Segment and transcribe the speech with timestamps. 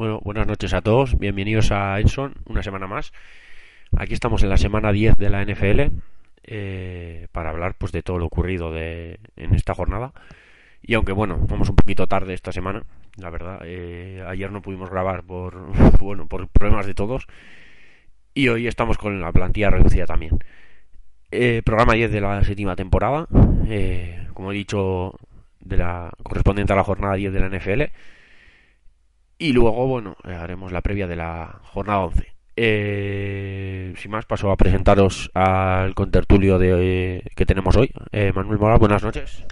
[0.00, 1.18] Bueno, buenas noches a todos.
[1.18, 3.12] Bienvenidos a Enson, una semana más.
[3.94, 5.92] Aquí estamos en la semana 10 de la NFL
[6.42, 10.14] eh, para hablar pues de todo lo ocurrido de, en esta jornada.
[10.80, 12.84] Y aunque bueno, vamos un poquito tarde esta semana,
[13.18, 13.60] la verdad.
[13.66, 15.66] Eh, ayer no pudimos grabar por
[16.00, 17.26] bueno por problemas de todos
[18.32, 20.38] y hoy estamos con la plantilla reducida también.
[21.30, 23.26] Eh, programa 10 de la séptima temporada,
[23.68, 25.14] eh, como he dicho,
[25.60, 27.82] de la correspondiente a la jornada 10 de la NFL.
[29.40, 32.36] Y luego, bueno, eh, haremos la previa de la jornada 11.
[32.56, 37.90] Eh, sin más, paso a presentaros al contertulio de, que tenemos hoy.
[38.12, 39.42] Eh, Manuel Mora, buenas noches.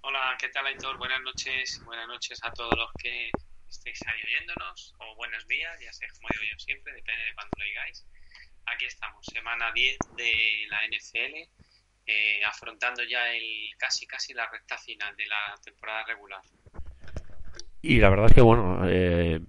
[0.00, 0.96] Hola, ¿qué tal, Aitor?
[0.96, 1.82] Buenas noches.
[1.84, 3.30] Buenas noches a todos los que
[3.68, 7.50] estéis ahí oyéndonos, o buenos días, ya sé como digo yo siempre, depende de cuándo
[7.58, 8.06] lo digáis.
[8.64, 11.50] Aquí estamos, semana 10 de la NFL,
[12.06, 16.40] eh, afrontando ya el casi casi la recta final de la temporada regular.
[17.82, 19.40] Y la verdad es que, bueno, eh,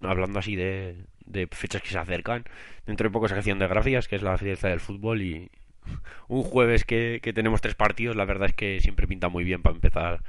[0.00, 1.04] hablando así de,
[1.50, 2.44] fechas que se acercan,
[2.86, 5.50] dentro de poco sección de gracias, que es la fiesta del fútbol, y
[6.28, 9.74] un jueves que, tenemos tres partidos, la verdad es que siempre pinta muy bien para
[9.74, 10.22] empezar,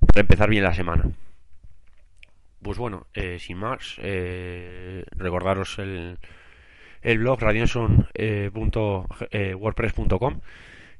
[0.00, 1.04] para empezar bien la semana.
[2.62, 6.18] Pues bueno, eh, sin más, eh, recordaros el,
[7.02, 10.40] el blog radionson.wordpress.com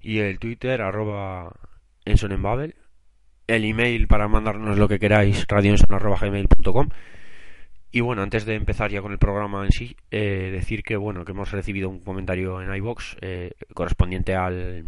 [0.01, 1.55] y el Twitter arroba
[2.05, 2.75] ensonenbabel,
[3.47, 6.89] el email para mandarnos lo que queráis radionson.gmail.com
[7.95, 11.25] y bueno, antes de empezar ya con el programa en sí, eh, decir que bueno,
[11.25, 14.85] que hemos recibido un comentario en iBox eh, correspondiente al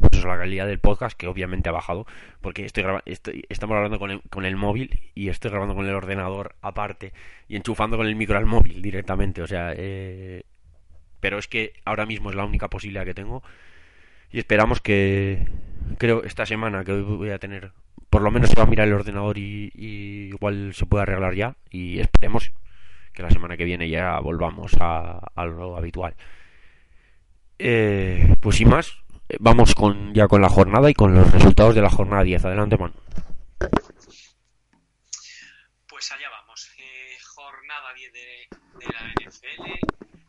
[0.00, 2.06] pues a la calidad del podcast, que obviamente ha bajado,
[2.40, 5.94] porque estoy, estoy estamos hablando con el, con el móvil y estoy grabando con el
[5.94, 7.12] ordenador aparte
[7.48, 10.44] y enchufando con el micro al móvil directamente, o sea, eh,
[11.20, 13.42] pero es que ahora mismo es la única posibilidad que tengo
[14.34, 15.46] y esperamos que,
[15.96, 17.70] creo, esta semana que voy a tener,
[18.10, 21.56] por lo menos se va a mirar el ordenador y, igual se puede arreglar ya
[21.70, 22.50] y esperemos
[23.12, 26.16] que la semana que viene ya volvamos a, lo habitual.
[27.60, 28.96] Eh, pues sin más,
[29.38, 32.44] vamos con ya con la jornada y con los resultados de la jornada 10.
[32.44, 32.92] Adelante, man.
[35.88, 36.72] Pues allá vamos.
[36.78, 38.48] Eh, jornada 10 de,
[38.80, 39.70] de la NFL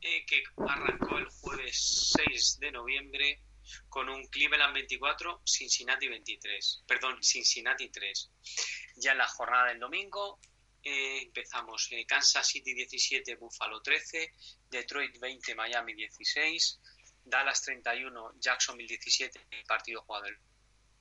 [0.01, 3.41] eh, que arrancó el jueves 6 de noviembre
[3.89, 6.83] con un Cleveland 24, Cincinnati 23.
[6.87, 8.31] Perdón, Cincinnati 3.
[8.97, 10.39] Ya en la jornada del domingo
[10.83, 14.33] eh, empezamos eh, Kansas City 17, Buffalo 13,
[14.69, 16.79] Detroit 20, Miami 16.
[17.25, 20.37] Dallas 31, Jacksonville 17, partido jugado el,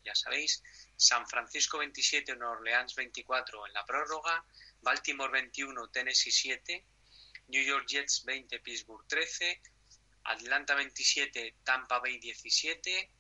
[0.02, 0.62] ya sabéis.
[0.96, 4.44] San Francisco 27, Nueva Orleans 24 en la prórroga.
[4.80, 6.86] Baltimore 21, Tennessee 7.
[7.48, 9.60] New York Jets 20, Pittsburgh 13.
[10.24, 13.10] Atlanta 27, Tampa Bay 17.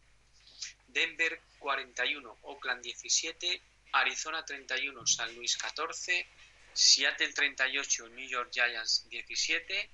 [0.86, 3.62] Denver 41, Oakland 17.
[3.92, 6.26] Arizona 31, San Luis 14.
[6.72, 9.90] Seattle 38, New York Giants 17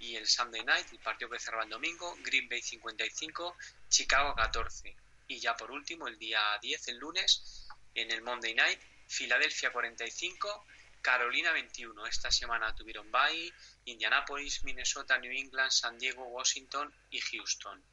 [0.00, 3.56] y el Sunday Night, el partido que cerraba el domingo, Green Bay 55,
[3.88, 4.96] Chicago 14.
[5.28, 10.66] Y ya por último, el día 10, el lunes, en el Monday Night, Filadelfia 45,
[11.00, 12.06] Carolina 21.
[12.06, 13.52] Esta semana tuvieron Bay,
[13.84, 17.84] Indianapolis, Minnesota, New England, San Diego, Washington y Houston.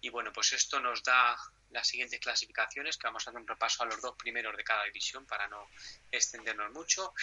[0.00, 1.36] Y bueno, pues esto nos da
[1.70, 4.84] las siguientes clasificaciones, que vamos a hacer un repaso a los dos primeros de cada
[4.84, 5.68] división para no
[6.10, 7.14] extendernos mucho.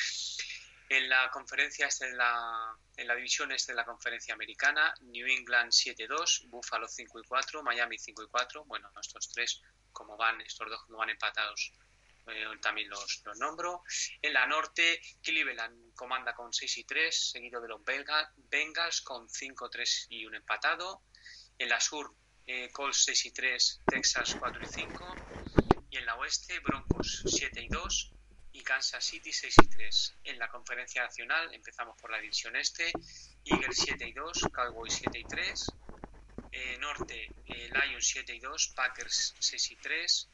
[0.89, 5.71] En la conferencia este la, en la división este de la conferencia americana, New England
[5.71, 8.65] 7-2, Buffalo 5 4, Miami 5 4.
[8.65, 9.61] Bueno, estos tres,
[9.93, 11.71] como van, estos dos como van empatados,
[12.27, 13.83] eh, también los, los, nombro.
[14.21, 19.69] En la norte, Cleveland comanda con 6 y 3, seguido de los Bengals con 5,
[19.69, 21.03] 3 y un empatado.
[21.57, 22.15] En la sur,
[22.45, 25.15] eh, Colts 6 y 3, Texas 4 y 5.
[25.89, 28.11] Y en la oeste, Broncos 7 y 2
[28.53, 30.13] y Kansas City 6 y 3.
[30.25, 32.91] En la conferencia nacional empezamos por la división este,
[33.45, 35.71] Eagles 7 y 2, Cowboys 7 y 3,
[36.51, 40.29] eh, norte eh, Lions 7 y 2, Packers 6 y 3,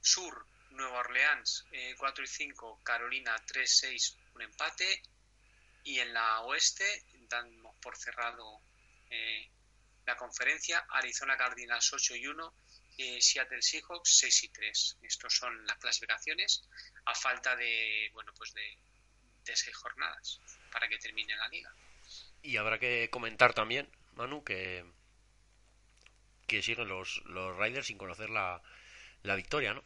[0.00, 5.02] sur Nueva Orleans eh, 4 y 5, Carolina 3 6, un empate
[5.84, 6.84] y en la oeste
[7.28, 8.60] damos por cerrado
[9.10, 9.50] eh,
[10.06, 12.54] la conferencia Arizona Cardinals 8 y 1,
[12.98, 14.98] eh, Seattle Seahawks 6 y 3.
[15.02, 16.64] Estos son las clasificaciones
[17.06, 18.78] a falta de, bueno, pues de,
[19.44, 20.40] de seis jornadas
[20.70, 21.74] para que termine la liga.
[22.42, 24.84] Y habrá que comentar también, Manu, que,
[26.46, 28.62] que siguen los, los Riders sin conocer la,
[29.24, 29.82] la victoria, ¿no?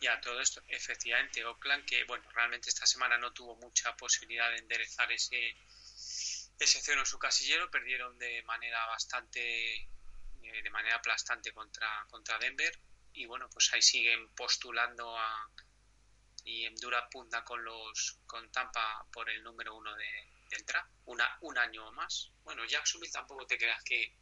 [0.00, 4.58] Ya, todo esto, efectivamente, Oakland, que bueno, realmente esta semana no tuvo mucha posibilidad de
[4.58, 5.56] enderezar ese,
[6.58, 9.88] ese cero en su casillero, perdieron de manera bastante
[10.62, 12.72] de manera aplastante contra, contra Denver
[13.12, 15.50] y bueno, pues ahí siguen postulando a,
[16.44, 20.06] y en dura punta con los con Tampa por el número uno de,
[20.50, 22.30] del draft, una, un año más.
[22.44, 24.14] Bueno, Jacksonville tampoco te creas que,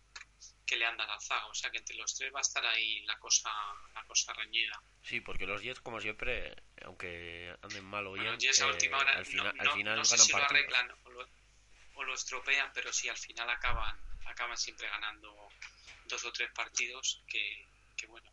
[0.66, 3.00] que le anda la zaga, o sea que entre los tres va a estar ahí
[3.04, 3.50] la cosa,
[3.94, 4.82] la cosa reñida.
[5.02, 8.72] Sí, porque los Jets, como siempre, aunque anden mal o bien, Bueno, Jets a eh,
[8.72, 11.10] última hora al final, no, al no- final no sé ganan si lo arreglan o
[11.10, 11.28] lo,
[11.94, 13.96] o lo estropean, pero sí al final acaban,
[14.26, 15.48] acaban siempre ganando
[16.06, 17.66] dos o tres partidos que,
[17.96, 18.30] que bueno,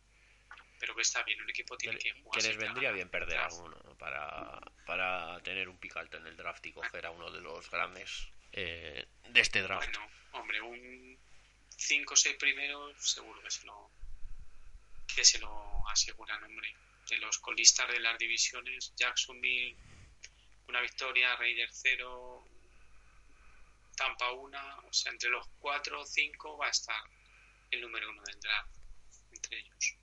[0.80, 2.40] pero que está bien, un equipo tiene que, jugar.
[2.40, 3.52] que les vendría bien perder Draft.
[3.54, 3.96] alguno ¿no?
[3.98, 7.70] para, para tener un pick alto en el draft y coger a uno de los
[7.70, 9.86] grandes eh, de este draft.
[9.86, 11.11] Bueno, hombre, un
[11.86, 13.90] 5 o 6 primeros seguro que se lo
[15.14, 16.74] que se lo aseguran, hombre.
[17.08, 19.76] De los colistas de las divisiones, Jacksonville,
[20.68, 22.48] una victoria, Raiders 0,
[23.96, 24.58] Tampa 1,
[24.88, 27.02] o sea, entre los 4 o 5 va a estar
[27.70, 28.76] el número uno del draft,
[29.32, 29.96] entre ellos.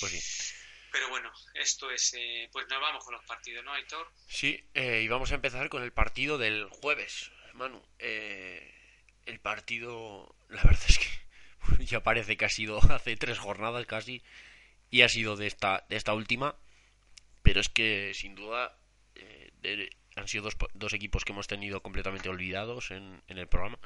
[0.00, 0.52] Pues sí.
[0.92, 4.10] Pero bueno, esto es, eh, pues nos vamos con los partidos, ¿no, Aitor?
[4.28, 7.82] Sí, eh, y vamos a empezar con el partido del jueves, Manu.
[7.98, 8.72] Eh,
[9.26, 11.06] el partido, la verdad es que
[11.86, 14.22] ya parece que ha sido hace tres jornadas casi
[14.90, 16.56] y ha sido de esta, de esta última,
[17.42, 18.78] pero es que sin duda
[19.16, 23.78] eh, han sido dos, dos equipos que hemos tenido completamente olvidados en, en el programa.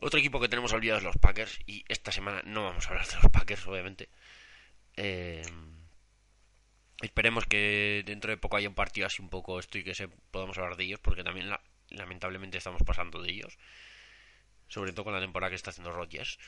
[0.00, 3.06] Otro equipo que tenemos olvidado es los Packers y esta semana no vamos a hablar
[3.08, 4.08] de los Packers, obviamente.
[4.96, 5.42] Eh,
[7.00, 10.08] Esperemos que dentro de poco haya un partido así un poco esto y que se
[10.08, 11.60] podamos hablar de ellos, porque también la-
[11.90, 13.56] lamentablemente estamos pasando de ellos,
[14.68, 16.38] sobre todo con la temporada que está haciendo Rodgers.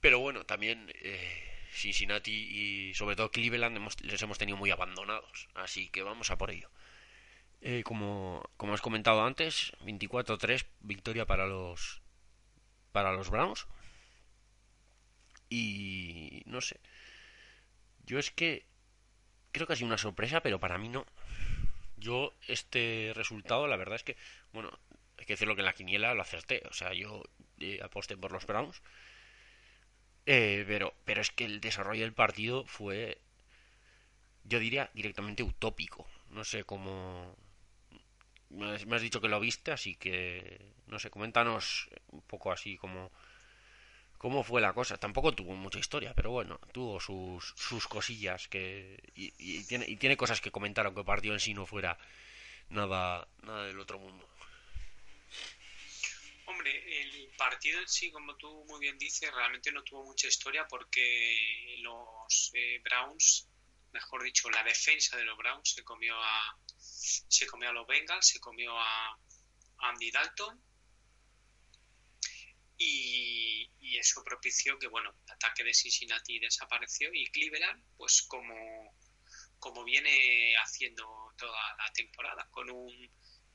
[0.00, 5.48] Pero bueno, también eh, Cincinnati y sobre todo Cleveland hemos- les hemos tenido muy abandonados,
[5.54, 6.70] así que vamos a por ello.
[7.62, 12.02] Eh, como, como has comentado antes, 24-3 victoria para los
[12.92, 13.66] para los Browns.
[15.48, 16.80] Y no sé.
[18.06, 18.64] Yo es que
[19.52, 21.06] creo que ha sido una sorpresa, pero para mí no.
[21.96, 24.16] Yo, este resultado, la verdad es que,
[24.52, 24.70] bueno,
[25.22, 26.62] hay que decirlo que en la quiniela lo acerté.
[26.68, 27.22] O sea, yo
[27.60, 28.82] eh, aposté por los Browns.
[30.26, 33.18] Eh, pero, pero es que el desarrollo del partido fue,
[34.42, 36.08] yo diría, directamente utópico.
[36.30, 37.36] No sé cómo...
[38.50, 43.12] Me has, dicho que lo viste, así que, no sé, coméntanos un poco así como...
[44.18, 44.98] ¿Cómo fue la cosa?
[44.98, 49.96] Tampoco tuvo mucha historia, pero bueno, tuvo sus, sus cosillas que y, y tiene, y
[49.96, 51.98] tiene cosas que comentar, aunque el partido en sí no fuera
[52.70, 54.28] nada, nada del otro mundo.
[56.52, 60.68] Hombre, el partido en sí, como tú muy bien dices, realmente no tuvo mucha historia
[60.68, 63.48] porque los eh, Browns,
[63.90, 68.28] mejor dicho, la defensa de los Browns se comió a se comió a los Bengals,
[68.28, 69.18] se comió a
[69.78, 70.62] Andy Dalton.
[72.76, 78.94] Y, y eso propició que bueno, el ataque de Cincinnati desapareció y Cleveland, pues como
[79.58, 83.10] como viene haciendo toda la temporada, con un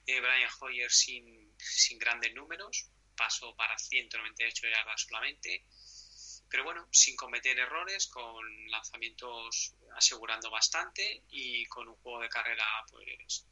[0.08, 1.54] eh, Brian Hoyer sin,
[2.00, 5.66] grandes números, pasó para 198 yardas solamente,
[6.50, 12.66] pero bueno, sin cometer errores, con lanzamientos asegurando bastante y con un juego de carrera
[12.90, 13.46] pues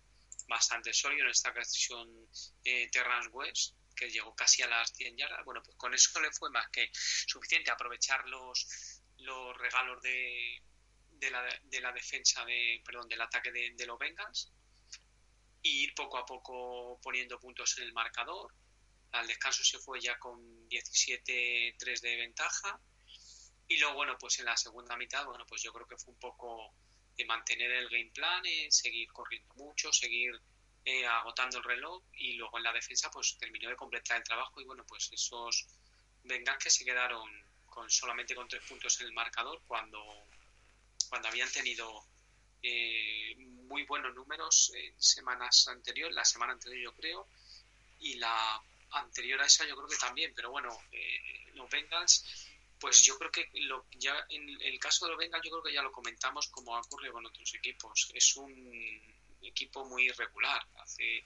[0.47, 2.29] bastante sólido, en esta ocasión
[2.63, 6.31] eh, Terrance West, que llegó casi a las 100 yardas, bueno, pues con eso le
[6.31, 10.61] fue más que suficiente aprovechar los, los regalos de,
[11.09, 14.53] de, la, de la defensa, de, perdón, del ataque de, de los Bengals
[15.65, 18.53] y ir poco a poco poniendo puntos en el marcador.
[19.13, 22.79] Al descanso se fue ya con 17-3 de ventaja.
[23.67, 26.19] Y luego, bueno, pues en la segunda mitad, bueno, pues yo creo que fue un
[26.19, 26.71] poco
[27.17, 30.39] de mantener el game plan, eh, seguir corriendo mucho, seguir
[30.83, 34.61] eh, agotando el reloj y luego en la defensa pues terminó de completar el trabajo
[34.61, 35.65] y bueno, pues esos
[36.23, 37.27] Bengals que se quedaron
[37.65, 40.05] con solamente con tres puntos en el marcador cuando,
[41.09, 42.05] cuando habían tenido
[42.61, 43.35] eh,
[43.67, 47.27] muy buenos números en semanas anteriores, la semana anterior yo creo,
[47.99, 52.47] y la anterior a esa yo creo que también, pero bueno, eh, los Bengals,
[52.79, 55.73] pues yo creo que lo, ya en el caso de los Bengals yo creo que
[55.73, 59.01] ya lo comentamos como ha ocurrido con otros equipos, es un
[59.41, 61.23] equipo muy irregular, hace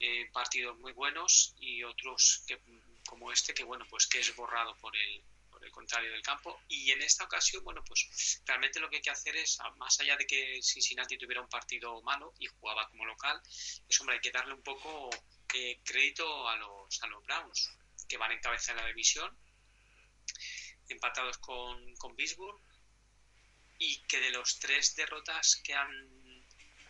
[0.00, 2.58] eh, partidos muy buenos y otros que
[3.06, 5.22] como este que bueno pues que es borrado por el
[5.62, 9.10] el contrario del campo y en esta ocasión bueno pues realmente lo que hay que
[9.10, 13.40] hacer es más allá de que Cincinnati tuviera un partido malo y jugaba como local
[13.88, 15.10] es hombre hay que darle un poco
[15.54, 17.78] eh, crédito a los a los Browns
[18.08, 19.36] que van en cabeza de la división
[20.88, 22.60] empatados con, con Pittsburgh
[23.78, 26.22] y que de los tres derrotas que han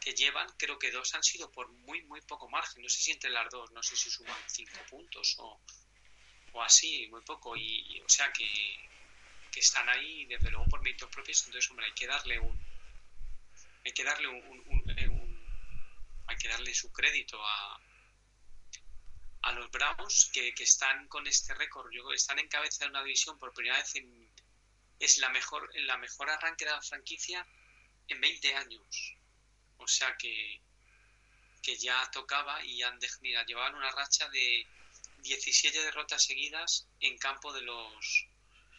[0.03, 2.83] que llevan, creo que dos han sido por muy, muy poco margen.
[2.83, 5.61] No sé si entre las dos, no sé si suman cinco puntos o,
[6.53, 7.57] o así, muy poco.
[7.57, 8.49] Y, o sea que,
[9.51, 11.45] que están ahí, desde luego, por méritos propios.
[11.47, 12.59] Entonces, hombre, hay que darle un,
[13.85, 15.39] hay que darle un, eh,
[16.27, 17.81] hay que darle su crédito a,
[19.43, 23.39] a los Browns que, que están con este récord, están en cabeza de una división
[23.39, 24.31] por primera vez en,
[25.03, 27.47] es la mejor, la mejor arranque de la franquicia
[28.07, 29.17] en 20 años.
[29.79, 30.61] O sea que,
[31.61, 34.67] que ya tocaba y han mira, llevaban una racha de
[35.23, 38.29] 17 derrotas seguidas en campo de los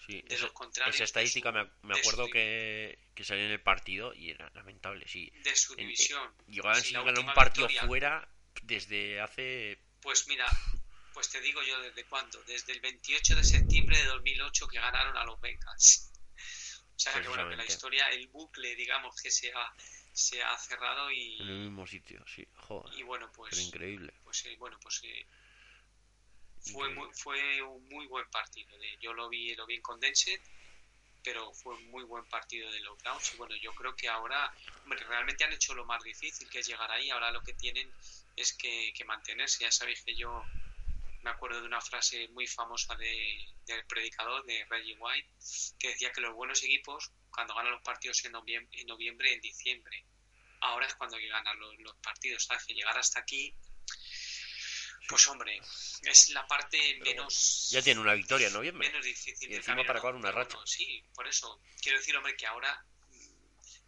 [0.06, 0.96] Sí, de los contrarios.
[0.96, 5.32] Esa estadística me, acuerdo que, que, salió en el partido y era lamentable, sí.
[5.44, 6.30] De su división.
[6.48, 8.28] llegaban sin ganar un partido fuera
[8.64, 9.80] desde hace.
[10.02, 10.46] Pues mira,
[11.14, 12.44] pues te digo yo desde cuándo.
[12.44, 16.12] Desde el 28 de septiembre de 2008 que ganaron a los Bengals.
[16.96, 19.74] O sea que bueno, que la historia, el bucle, digamos, que se ha,
[20.12, 21.42] se ha cerrado y.
[21.42, 22.46] En el mismo sitio, sí.
[22.56, 22.94] Joder.
[22.98, 23.58] Y bueno, pues.
[23.58, 24.14] increíble.
[24.24, 25.02] Pues eh, bueno, pues.
[25.04, 25.26] Eh,
[26.72, 28.70] fue, muy, fue un muy buen partido.
[29.02, 30.40] Yo lo vi, lo vi en Condensed,
[31.24, 33.34] pero fue un muy buen partido de los Browns.
[33.34, 34.54] Y bueno, yo creo que ahora
[34.86, 37.10] realmente han hecho lo más difícil, que es llegar ahí.
[37.10, 37.92] Ahora lo que tienen
[38.36, 39.64] es que, mantenerse.
[39.64, 40.44] Ya sabéis que yo
[41.22, 45.30] me acuerdo de una frase muy famosa de, del predicador, de Reggie White,
[45.80, 49.42] que decía que los buenos equipos, cuando ganan los partidos en noviembre, en, noviembre, en
[49.42, 50.06] diciembre,
[50.62, 52.44] ahora es cuando hay que ganar los, los partidos.
[52.46, 52.66] ¿sabes?
[52.66, 53.54] Que llegar hasta aquí
[55.08, 55.60] pues hombre,
[56.04, 57.70] es la parte menos...
[57.72, 58.88] Ya tiene una victoria en noviembre.
[58.88, 60.58] Menos difícil y encima para acabar una racha.
[60.66, 61.62] sí, por eso.
[61.82, 62.86] Quiero decir, hombre, que ahora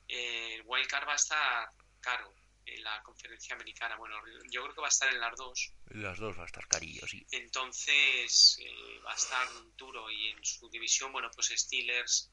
[0.08, 1.70] eh, el Wildcard va a estar
[2.02, 2.34] caro
[2.66, 3.96] en la conferencia americana.
[3.96, 4.16] Bueno,
[4.50, 5.74] yo creo que va a estar en las dos.
[5.90, 7.26] En las dos va a estar carillo, sí.
[7.32, 12.32] Entonces eh, va a estar duro y en su división, bueno, pues Steelers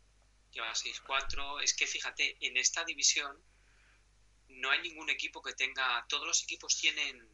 [0.51, 1.63] lleva 6-4.
[1.63, 3.43] Es que fíjate, en esta división
[4.49, 6.05] no hay ningún equipo que tenga...
[6.09, 7.32] Todos los equipos tienen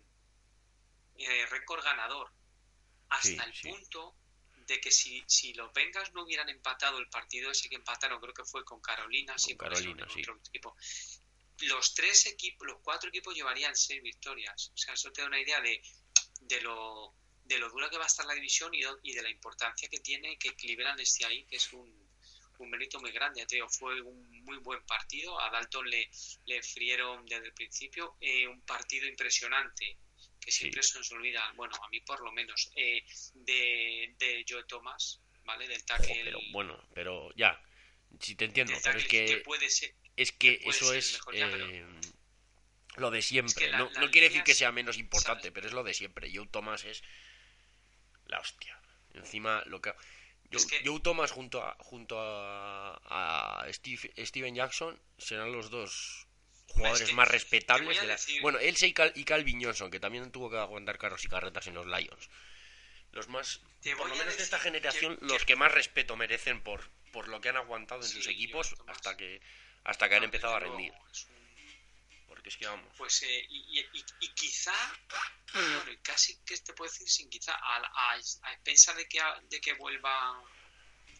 [1.18, 2.32] eh, récord ganador.
[3.10, 4.16] Hasta el punto
[4.66, 8.34] de que si, si los Bengals no hubieran empatado el partido ese que empataron, creo
[8.34, 10.06] que fue con Carolina, Carolina
[10.46, 10.76] equipo,
[11.60, 14.70] los tres equipos, los cuatro equipos llevarían seis victorias.
[14.74, 15.82] O sea, eso te da una idea de,
[16.42, 19.30] de lo de lo dura que va a estar la división y, y de la
[19.30, 22.10] importancia que tiene que Cleveland esté ahí, que es un,
[22.58, 23.46] un mérito muy grande.
[23.46, 25.40] Te fue un muy buen partido.
[25.40, 26.10] A Dalton le,
[26.44, 28.18] le frieron desde el principio.
[28.20, 29.96] Eh, un partido impresionante
[30.48, 34.64] que siempre se nos olvida, bueno, a mí por lo menos, eh, de, de Joe
[34.64, 35.68] Thomas, ¿vale?
[35.68, 36.22] Del tackle.
[36.24, 37.60] pero bueno, pero ya,
[38.18, 39.42] si te entiendo, pero es que,
[40.16, 41.84] es que eso es eh,
[42.96, 43.70] lo de siempre.
[43.72, 46.32] no, no quiere decir que sea menos importante, pero es lo de siempre.
[46.34, 47.02] Joe Thomas es
[48.24, 48.80] la hostia.
[49.12, 49.92] Encima, lo que.
[50.82, 56.27] Joe, Thomas junto a, junto a, a Steve, Steven Jackson serán los dos
[56.78, 58.00] jugadores más respetables.
[58.00, 58.18] De la...
[58.42, 61.66] Bueno, él y, Cal, y Calvin Johnson, que también tuvo que aguantar carros y carretas
[61.66, 62.30] en los Lions.
[63.12, 63.60] Los más,
[63.96, 67.48] por lo menos de esta generación, los que más respeto merecen por, por lo que
[67.48, 69.40] han aguantado en sus equipos hasta que
[69.84, 70.92] hasta que han empezado a rendir.
[72.26, 72.92] Porque es que vamos.
[72.98, 73.80] Pues, eh, y,
[74.20, 74.74] y, quizá,
[75.54, 79.72] bueno, casi que te puedo decir sin quizá, a, a, a de que, de que
[79.74, 80.44] vuelva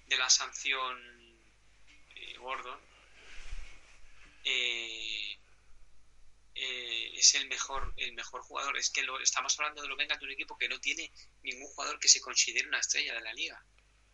[0.07, 0.99] de la sanción
[2.15, 2.79] eh, Gordon,
[4.45, 5.38] eh,
[6.61, 8.77] eh, es el mejor el mejor jugador.
[8.77, 11.13] Es que lo, estamos hablando de lo venga de un equipo que no tiene
[11.43, 13.65] ningún jugador que se considere una estrella de la liga.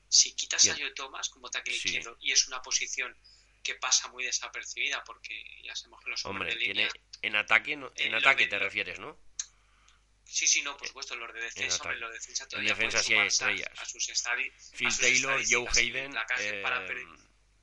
[0.09, 3.17] Si quitas a Joe Thomas como tackle izquierdo y es una posición
[3.63, 5.35] que pasa muy desapercibida porque
[5.65, 6.89] ya sabemos que los hombres de línea,
[7.23, 9.19] en ataque en ataque te refieres, ¿no?
[10.25, 13.03] Sí, sí, no, por supuesto, los de defensa, en, los de defensa todavía en defensa
[13.03, 13.71] sí hay estrellas.
[13.79, 16.63] A, sus estadis, Phil Taylor, Joe Hayden, para, eh,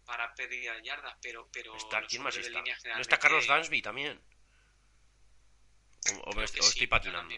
[0.06, 2.62] para pérdida yardas, pero, pero está, ¿quién más está?
[2.96, 4.22] ¿No está Carlos Dansby también?
[6.24, 7.36] O, me, estoy patinando.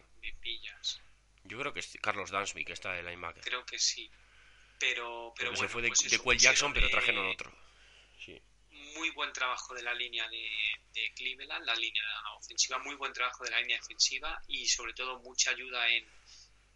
[1.45, 3.43] Yo creo que es Carlos Dansby que está de linebacker.
[3.43, 4.09] Creo que sí.
[4.79, 7.51] Pero, pero se fue de, pues Quell Jackson, pero trajeron otro.
[8.19, 8.41] Sí.
[8.95, 10.49] Muy buen trabajo de la línea de,
[10.93, 12.03] de, Cleveland, la línea
[12.37, 16.05] ofensiva, muy buen trabajo de la línea defensiva y sobre todo mucha ayuda en,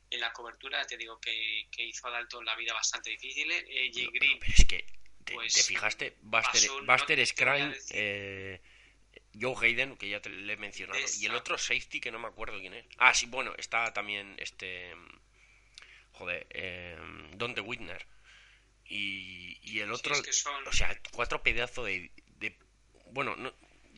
[0.09, 0.85] en la cobertura.
[0.85, 3.51] Te digo que, que hizo a Dalton la vida bastante difícil.
[3.51, 4.85] Eh, Green, pero es que
[5.23, 8.61] te, pues, fijaste, Buster, Buster eh,
[9.39, 12.27] Joe Hayden, que ya te le he mencionado, y el otro safety que no me
[12.27, 12.85] acuerdo quién es.
[12.97, 14.95] Ah, sí, bueno, está también este.
[16.13, 16.97] Joder, eh,
[17.35, 18.05] Don de Whitner.
[18.85, 20.15] Y, y el otro.
[20.65, 22.11] O sea, cuatro pedazos de,
[23.11, 23.53] Bueno, no,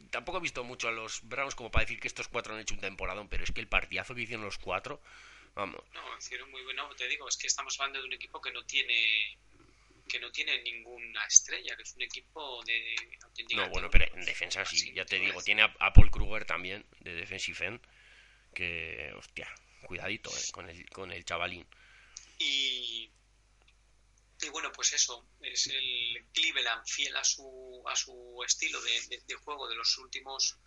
[0.10, 2.74] tampoco he visto mucho a los Browns como para decir que estos cuatro han hecho
[2.74, 5.01] un temporadón, pero es que el partidazo que hicieron los cuatro.
[5.55, 5.81] Vamos.
[5.93, 6.89] No, hicieron muy bueno.
[6.96, 9.38] Te digo, es que estamos hablando de un equipo que no tiene
[10.10, 12.96] que no tiene ninguna estrella, que es un equipo de
[13.56, 17.13] No, bueno, pero en defensa sí, ya te digo, tiene a, Paul Kruger también, de
[17.13, 17.80] defensive end,
[18.54, 19.48] que, hostia,
[19.86, 21.66] cuidadito eh, con, el, con el chavalín.
[22.39, 23.12] Y,
[24.42, 29.36] y bueno, pues eso, es el Cleveland fiel a su, a su estilo de, de,
[29.36, 30.58] juego de los últimos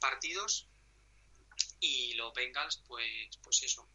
[0.00, 0.68] partidos.
[1.80, 3.88] Y los Bengals, pues, pues eso,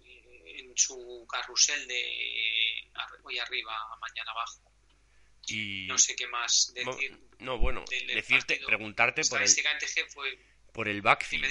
[0.00, 2.61] eh, en su carrusel de
[3.22, 4.72] hoy arriba, mañana abajo.
[5.48, 7.18] Y no sé qué más decir.
[7.38, 7.84] No, bueno,
[8.14, 9.48] decirte, preguntarte por el,
[10.08, 10.38] fue...
[10.72, 11.46] por el backfield.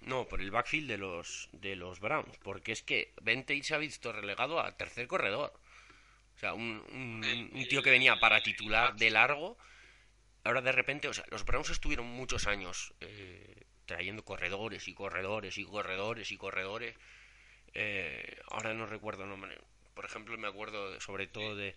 [0.00, 3.78] No, por el backfield de los de los Browns, porque es que Bente se ha
[3.78, 5.52] visto relegado a tercer corredor.
[6.34, 6.84] O sea, un,
[7.52, 9.58] un, tío que venía para titular de largo,
[10.44, 15.58] ahora de repente, o sea, los Browns estuvieron muchos años eh, trayendo corredores y corredores
[15.58, 16.96] y corredores y corredores.
[17.74, 19.58] Eh, ahora no recuerdo el nombre.
[19.98, 21.74] Por ejemplo, me acuerdo sobre todo de,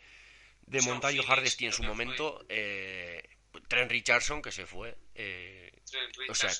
[0.67, 2.45] de Montaño Hardesty en su momento.
[2.49, 3.27] Eh,
[3.67, 4.95] Trent Richardson, que se fue.
[5.15, 5.71] Eh,
[6.29, 6.51] o sea,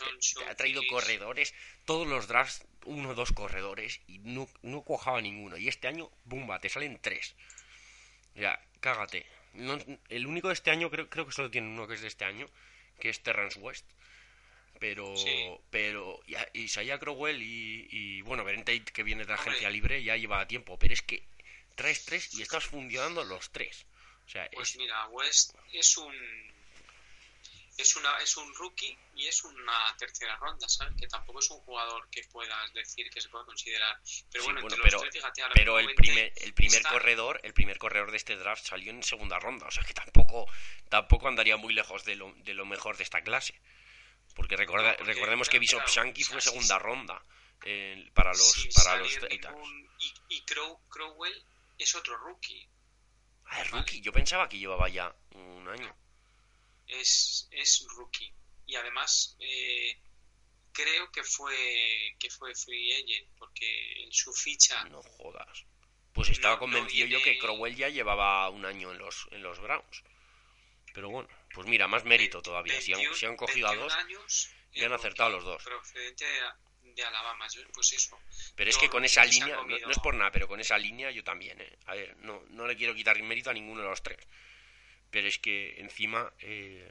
[0.50, 1.53] ha traído corredores.
[1.86, 4.01] Todos los drafts, uno o dos corredores.
[4.08, 5.56] Y no, no cuajaba ninguno.
[5.56, 6.60] Y este año, ¡bumba!
[6.60, 7.36] Te salen tres.
[8.34, 9.27] Ya, cágate.
[10.10, 12.25] el único de este año, creo, creo que solo tiene uno que es de este
[12.25, 12.48] año,
[13.00, 13.86] que es Terrence West.
[14.80, 15.13] Pero,
[15.70, 20.18] pero y Isaiah Crowell y, y bueno, Tate que viene de la agencia libre, ya
[20.18, 20.80] lleva tiempo.
[20.80, 21.30] Pero es que
[21.75, 23.86] traes tres y estás funcionando los tres.
[24.25, 26.16] O sea, pues mira, West es un
[27.78, 30.94] es una es un rookie y es una tercera ronda, ¿sabes?
[31.00, 34.00] Que tampoco es un jugador que puedas decir que se puede considerar.
[34.32, 37.78] Pero bueno, entre pero, los tres, fíjate, pero el primer el primer corredor, el primer
[37.78, 40.46] corredor de este draft salió en segunda ronda, o sea que tampoco
[40.90, 43.60] tampoco andaría muy lejos de lo, de lo mejor de esta clase.
[44.34, 47.22] Porque, recuerda, recordemos que Bishop Shanky fue segunda ronda
[47.66, 49.12] eh, para los para los
[50.00, 50.42] y, y
[50.90, 51.46] Crowell
[51.82, 52.70] es otro rookie.
[53.46, 54.02] Ah, es rookie.
[54.02, 55.96] Yo pensaba que llevaba ya un año
[56.92, 58.34] es, es rookie.
[58.66, 59.98] Y además, eh,
[60.72, 64.84] creo que fue que fue free agent, porque en su ficha.
[64.86, 65.66] No jodas.
[66.14, 70.04] Pues estaba convencido yo que Crowell ya llevaba un año en los, en los Browns.
[70.94, 72.82] Pero bueno, pues mira, más mérito todavía.
[72.82, 73.94] si, han, si han cogido a dos
[74.74, 75.64] y han acertado los dos.
[75.64, 76.26] Procedente
[76.96, 78.20] de Alabama, pues eso.
[78.56, 81.24] Pero es que con esa línea, no, es por nada, pero con esa línea yo
[81.24, 81.77] también, ¿eh?
[81.86, 84.20] A ver, no, no le quiero quitar mérito a ninguno de los tres.
[85.10, 86.90] Pero es que encima, eh,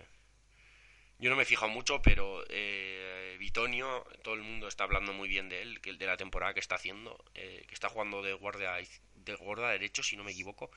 [1.19, 5.29] yo no me he fijado mucho, pero eh, Bitonio, todo el mundo está hablando muy
[5.29, 8.35] bien de él, que de la temporada que está haciendo, eh, que está jugando de
[8.35, 8.77] guardia,
[9.15, 10.71] de guardia derecho, si no me equivoco.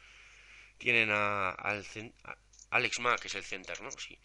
[0.78, 1.86] Tienen a, al,
[2.72, 3.92] Alex Ma, que es el center, ¿no?
[3.92, 4.18] Sí.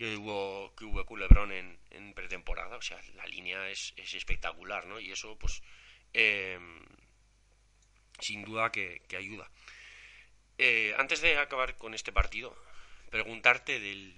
[0.00, 4.86] Que hubo, que hubo Culebron en, en pretemporada, o sea, la línea es, es espectacular,
[4.86, 4.98] ¿no?
[4.98, 5.62] Y eso, pues,
[6.14, 6.86] em,
[8.18, 9.50] sin duda que, ayuda.
[10.56, 12.56] Eh, antes de acabar con este partido,
[13.10, 14.14] preguntarte del...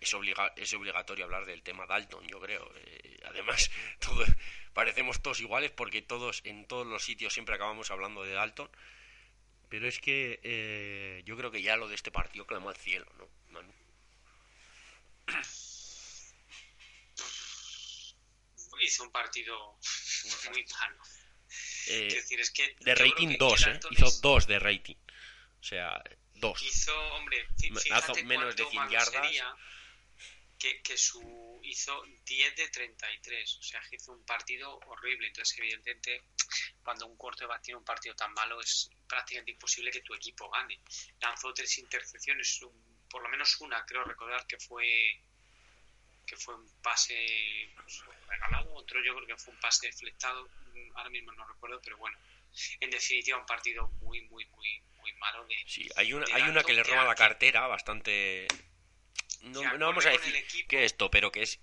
[0.00, 0.16] es,
[0.56, 2.66] es obligatorio hablar del tema Dalton, yo creo.
[2.74, 3.70] Eh, además,
[4.72, 8.70] parecemos todos iguales porque todos en todos los sitios siempre acabamos hablando de Dalton.
[9.68, 13.04] Pero es que eh, yo creo que ya lo de este partido clamó al cielo,
[13.18, 13.28] ¿no?
[18.80, 19.78] Hizo un partido
[20.50, 21.02] muy malo.
[21.86, 23.80] decir, es que de rating 2, ¿eh?
[23.90, 24.96] Hizo 2 de rating.
[25.60, 26.02] O sea,
[26.34, 26.62] dos.
[26.62, 27.46] Hizo, hombre,
[28.24, 29.32] menos de 100 yardas.
[30.58, 35.26] Que, que, su hizo 10 de 33, o sea, hizo un partido horrible.
[35.28, 36.22] Entonces, evidentemente,
[36.82, 40.80] cuando un quarterback tiene un partido tan malo, es prácticamente imposible que tu equipo gane.
[41.20, 42.60] Lanzó tres intercepciones,
[43.14, 45.20] por lo menos una, creo recordar que fue
[46.26, 47.14] que fue un pase
[47.76, 50.48] pues, regalado, otro yo creo que fue un pase deflectado,
[50.96, 52.18] ahora mismo no recuerdo, pero bueno,
[52.80, 55.54] en definitiva un partido muy, muy, muy, muy malo de...
[55.64, 58.48] Sí, hay una, hay una que le roba la cartera bastante...
[59.42, 61.60] No, vamos a decir que esto, pero que es,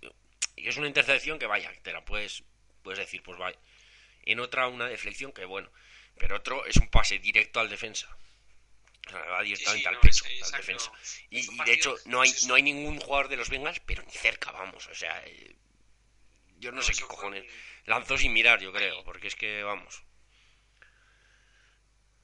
[0.55, 2.45] es una intercepción que vaya, te la puedes,
[2.81, 3.59] puedes decir, pues vaya.
[4.21, 5.69] En otra una deflexión que bueno,
[6.17, 8.07] pero otro es un pase directo al defensa.
[9.09, 10.91] Va directamente al pecho, al defensa.
[11.29, 14.51] Y, de hecho no hay, no hay ningún jugador de los Bengals, pero ni cerca,
[14.51, 14.87] vamos.
[14.87, 15.55] O sea, eh,
[16.57, 17.45] yo no, sé qué cojones.
[17.85, 20.03] Lanzó sin mirar, yo creo, porque es que, vamos.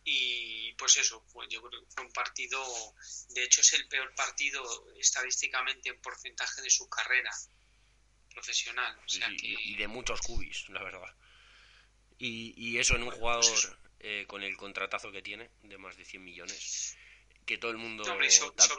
[0.04, 2.64] Y pues eso, pues yo creo que fue un partido,
[3.30, 4.64] de hecho es el peor partido
[4.98, 7.32] estadísticamente en porcentaje de su carrera
[8.30, 8.96] profesional.
[9.42, 11.16] y, de muchos cubis, la verdad.
[12.20, 16.06] Y, eso en un jugador pues eh, con el contratazo que tiene, de más de
[16.06, 16.98] 100 millones,
[17.46, 18.04] que todo el mundo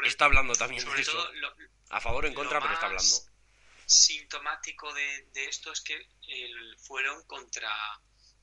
[0.05, 1.31] está hablando también de eso.
[1.91, 3.15] a favor o en contra, pero está hablando.
[3.87, 7.73] Sintomático de, de esto es que el, fueron contra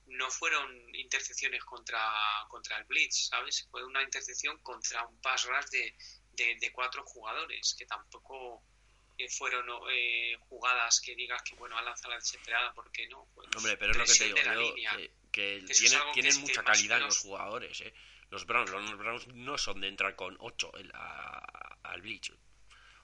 [0.07, 1.99] no fueron intercepciones contra,
[2.47, 3.67] contra el Blitz, ¿sabes?
[3.71, 8.63] Fue una intercepción contra un pass rush de, de, cuatro jugadores, que tampoco
[9.17, 13.27] eh, fueron eh, jugadas que digas que, bueno, ha lanzado la desesperada, porque no.
[13.57, 14.35] Hombre, pero es lo que te digo,
[15.36, 15.65] que,
[16.13, 17.93] tienen, mucha calidad los jugadores, ¿eh?
[18.30, 20.71] Los Browns, los Browns no son de entrar con 8
[21.84, 22.32] al Bleach.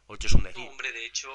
[0.07, 0.65] 8 es un decir.
[0.65, 1.29] hombre, de hecho,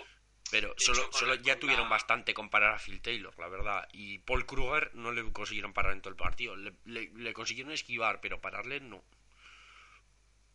[0.51, 3.87] pero solo, solo ya tuvieron bastante con parar a Phil Taylor, la verdad.
[3.93, 6.57] Y Paul Kruger no le consiguieron parar en todo el partido.
[6.57, 9.05] Le, le, consiguieron esquivar, pero pararle no.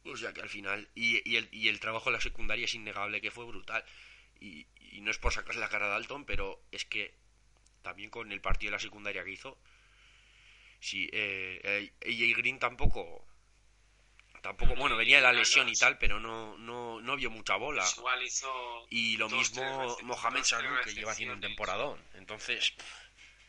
[0.06, 0.90] O sea que al final.
[0.96, 3.86] Y, y, el, y el trabajo de la secundaria es innegable que fue brutal.
[4.40, 7.14] Y, y no es por sacarle la cara a Dalton, pero es que
[7.84, 9.60] también con el partido de la secundaria que hizo.
[10.82, 13.26] Sí, eh, AJ Green tampoco
[14.42, 17.84] Tampoco, bueno, venía de la lesión y tal, pero no, no, no vio mucha bola.
[17.84, 22.04] Pues igual hizo y lo mismo Mohamed Sanu, que lleva haciendo un temporadón.
[22.16, 22.74] Entonces,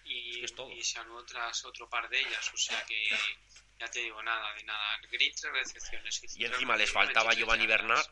[0.04, 0.70] y, es todo.
[0.70, 3.08] y Sanu otras, otro par de ellas, o sea que
[3.80, 5.00] ya te digo, nada, de nada.
[5.10, 6.38] Grit, tres recepciones.
[6.38, 8.06] Y encima les faltaba Giovanni Bernard,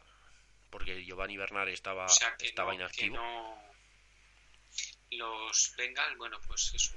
[0.71, 2.07] porque Giovanni Bernard estaba,
[2.39, 3.19] estaba inactivo.
[5.11, 6.97] Los Bengals, bueno, pues eso,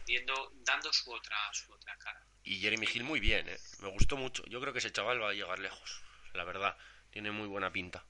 [0.65, 2.23] dando su otra, su otra cara.
[2.43, 3.57] Y Jeremy Hill muy bien, ¿eh?
[3.79, 4.43] me gustó mucho.
[4.47, 6.01] Yo creo que ese chaval va a llegar lejos,
[6.33, 6.77] la verdad.
[7.09, 8.05] Tiene muy buena pinta.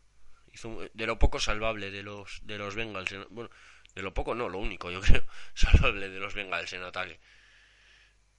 [0.52, 3.14] Hizo de lo poco salvable de los de los Bengals.
[3.30, 3.50] Bueno,
[3.96, 7.20] de lo poco no, lo único, yo creo, salvable de los Bengals en ataque.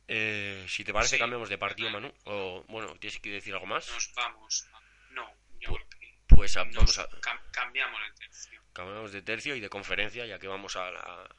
[0.07, 2.13] Eh, si te parece, cambiamos de partido, Manu.
[2.25, 3.91] O, bueno, ¿tienes que decir algo más?
[3.91, 4.69] Nos vamos.
[5.11, 5.85] No, yo pues,
[6.29, 7.09] pues vamos a...
[7.53, 8.63] cambiamos de tercio.
[8.75, 11.37] Cambiamos de tercio y de conferencia, ya que vamos a la,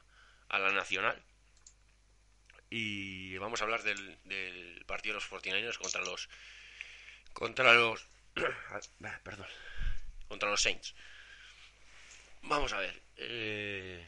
[0.50, 1.22] a la nacional.
[2.70, 6.30] Y vamos a hablar del, del partido de los 49 contra los
[7.34, 8.08] contra los
[9.24, 9.48] perdón
[10.28, 10.96] contra los Saints.
[12.42, 14.08] Vamos a ver eh,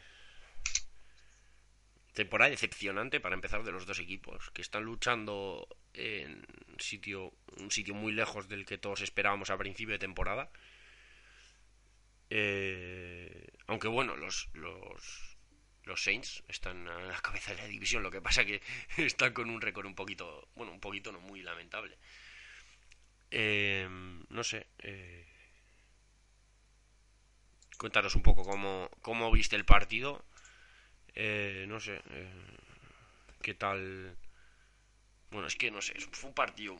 [2.12, 6.44] temporada decepcionante para empezar de los dos equipos que están luchando en
[6.78, 10.50] sitio un sitio muy lejos del que todos esperábamos a principio de temporada.
[12.30, 14.48] Eh, aunque bueno los
[15.88, 18.62] los Saints están a la cabeza de la división, lo que pasa que
[18.98, 21.98] están con un récord un poquito, bueno, un poquito no muy lamentable.
[23.30, 24.66] Em, no sé.
[24.78, 25.26] Eh,
[27.78, 30.24] cuéntanos un poco cómo, cómo viste el partido.
[31.14, 32.00] Eh, no sé.
[32.10, 32.56] Eh,
[33.42, 34.16] ¿Qué tal?
[35.30, 35.94] Bueno, es que no sé.
[36.12, 36.76] Fue un partido.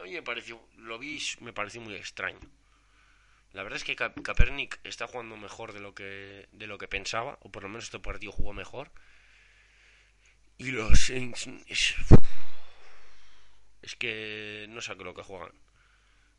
[0.00, 0.60] A mí me pareció.
[0.76, 2.40] Lo vi, me pareció muy extraño.
[3.52, 7.38] La verdad es que Kaepernick está jugando mejor de lo que de lo que pensaba,
[7.42, 8.92] o por lo menos este partido jugó mejor.
[10.56, 11.96] Y los Saints es,
[13.96, 15.52] que no sé lo que juegan.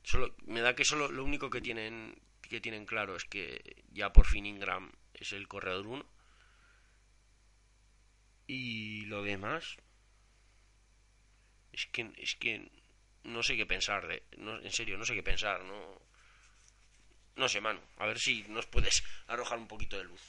[0.03, 4.13] Solo me da que solo lo único que tienen que tienen claro es que ya
[4.13, 6.05] por fin Ingram es el corredor 1.
[8.47, 9.77] Y lo demás
[11.73, 12.71] es que es que
[13.23, 16.10] no sé qué pensar de, no, en serio, no sé qué pensar, no
[17.35, 20.21] no sé, Manu, a ver si nos puedes arrojar un poquito de luz.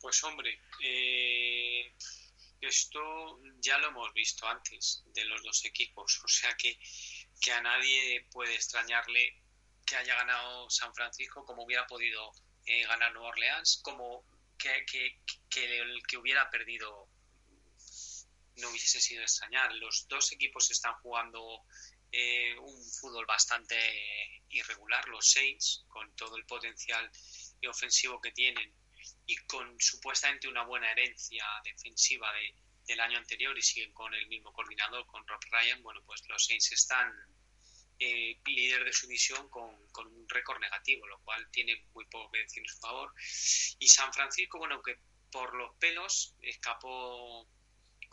[0.00, 1.92] Pues hombre, eh,
[2.60, 6.78] esto ya lo hemos visto antes de los dos equipos, o sea que,
[7.40, 9.42] que a nadie puede extrañarle
[9.84, 12.32] que haya ganado San Francisco como hubiera podido
[12.66, 14.24] eh, ganar Nueva Orleans, como
[14.58, 17.08] que, que, que, el que hubiera perdido
[18.56, 19.72] no hubiese sido extrañar.
[19.74, 21.64] Los dos equipos están jugando
[22.12, 23.76] eh, un fútbol bastante
[24.50, 27.10] irregular, los Saints, con todo el potencial
[27.68, 28.72] ofensivo que tienen
[29.26, 32.54] y con supuestamente una buena herencia defensiva de,
[32.86, 36.44] del año anterior y siguen con el mismo coordinador, con Rob Ryan, bueno, pues los
[36.44, 37.12] Saints están
[37.98, 42.30] eh, líder de su división con, con, un récord negativo, lo cual tiene muy poco
[42.30, 43.12] que decir en su favor.
[43.78, 44.98] Y San Francisco, bueno, que
[45.30, 47.48] por los pelos escapó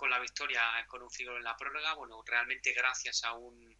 [0.03, 3.73] con la victoria con un figuro en la prórroga, bueno, realmente gracias a un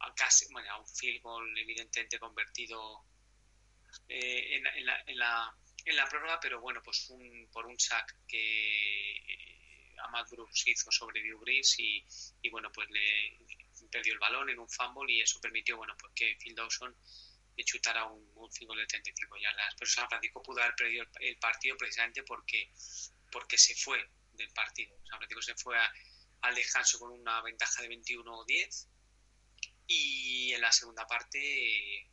[0.00, 3.06] a casi, bueno, a un field goal evidentemente convertido
[4.06, 5.56] eh, en, en, la, en, la,
[5.86, 10.92] en, la, prórroga, pero bueno, pues un, por un sack que eh, Amad Brooks hizo
[10.92, 12.04] sobre Drew Brees y,
[12.42, 13.38] y, bueno, pues le
[13.90, 16.94] perdió el balón en un fumble y eso permitió, bueno, pues que Phil Dawson
[17.64, 19.74] chutara un, un field goal de 35 yardas.
[19.78, 22.70] Pero San Francisco pudo haber perdido el, el, partido precisamente porque,
[23.30, 24.96] porque se fue del partido.
[25.04, 25.92] San Francisco se fue a,
[26.42, 28.88] al descanso con una ventaja de 21-10
[29.86, 32.08] y en la segunda parte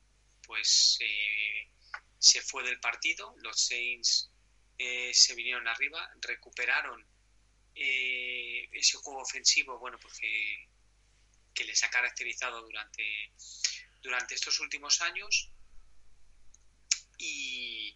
[0.45, 1.69] pues eh,
[2.17, 4.31] se fue del partido, los Saints
[4.77, 7.05] eh, se vinieron arriba, recuperaron
[7.75, 10.69] eh, ese juego ofensivo, bueno, pues que,
[11.53, 13.31] que, les ha caracterizado durante,
[14.01, 15.51] durante estos últimos años
[17.17, 17.95] y,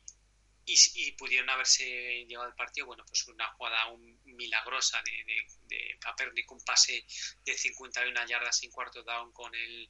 [0.65, 5.45] y, pudieron haberse llevado al partido, bueno, pues una jugada un, milagrosa de, de,
[5.75, 7.05] de Kaepernick, un pase
[7.43, 9.89] de 51 yardas sin cuarto down con el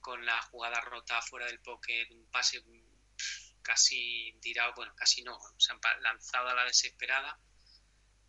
[0.00, 2.62] con la jugada rota fuera del pocket, un pase
[3.60, 7.40] casi tirado, bueno, casi no, se han lanzado a la desesperada.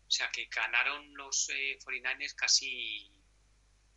[0.08, 3.12] O sea que ganaron los eh, 49ers casi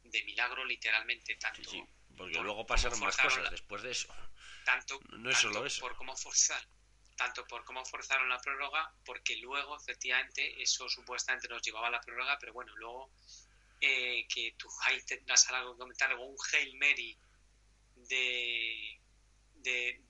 [0.03, 1.83] de milagro literalmente tanto sí,
[2.17, 4.13] porque luego pasaron más cosas después de eso
[4.65, 5.79] tanto, no es solo eso.
[5.79, 6.61] por cómo forzar
[7.15, 12.01] tanto por cómo forzaron la prórroga porque luego efectivamente eso supuestamente nos llevaba a la
[12.01, 13.11] prórroga pero bueno luego
[13.79, 15.01] eh, que tú ahí
[15.49, 17.17] algo que comentar o un Hail Mary
[17.95, 18.99] de
[19.55, 20.01] de,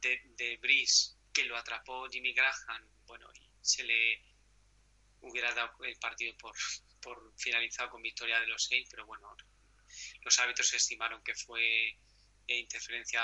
[0.00, 4.28] de, de Brice que lo atrapó Jimmy Graham bueno y se le
[5.20, 6.54] hubiera dado el partido por,
[7.00, 9.34] por finalizado con victoria de los seis, pero bueno,
[10.22, 11.96] los árbitros estimaron que fue
[12.46, 13.22] interferencia,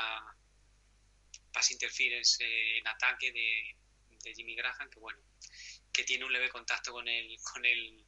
[1.54, 3.76] pass interference eh, en ataque de,
[4.22, 5.20] de, Jimmy Graham, que bueno,
[5.92, 8.04] que tiene un leve contacto con el, con el,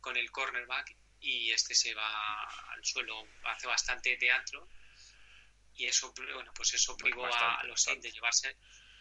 [0.00, 4.68] con el cornerback y este se va al suelo, hace bastante teatro
[5.74, 8.56] y eso, bueno, pues eso privó a, los seis de llevarse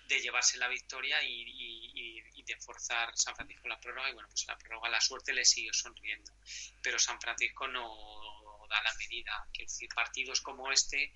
[0.08, 4.58] de llevarse la victoria y, de forzar San Francisco la prórroga y bueno pues la
[4.58, 6.32] prórroga la suerte le sigue sonriendo.
[6.82, 11.14] Pero San Francisco no da la medida que decir partidos como este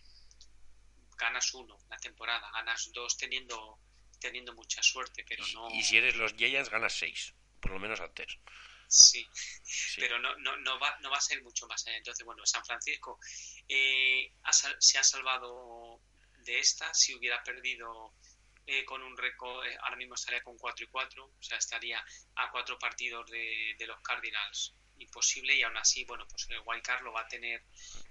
[1.24, 3.80] ganas uno la temporada ganas dos teniendo
[4.20, 7.34] teniendo mucha suerte pero no y si eres los Giants ganas seis
[7.64, 8.38] por lo menos antes.
[8.90, 9.26] Sí,
[9.96, 13.20] pero no, no, no, va, no va a ser mucho más Entonces, bueno, San Francisco
[13.68, 14.34] eh,
[14.80, 16.02] se ha salvado
[16.44, 16.94] de esta.
[16.94, 18.14] Si hubiera perdido
[18.68, 22.06] eh, con un récord, eh, ahora mismo estaría con 4 y 4, o sea, estaría
[22.36, 27.14] a cuatro partidos de, los Cardinals imposible y aún así, bueno, pues el Wildcard lo
[27.14, 27.64] va a tener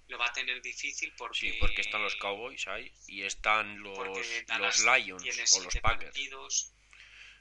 [0.08, 3.98] lo va a tener difícil porque sí, porque están los Cowboys ahí y están los,
[3.98, 6.18] los Lions o los Packers.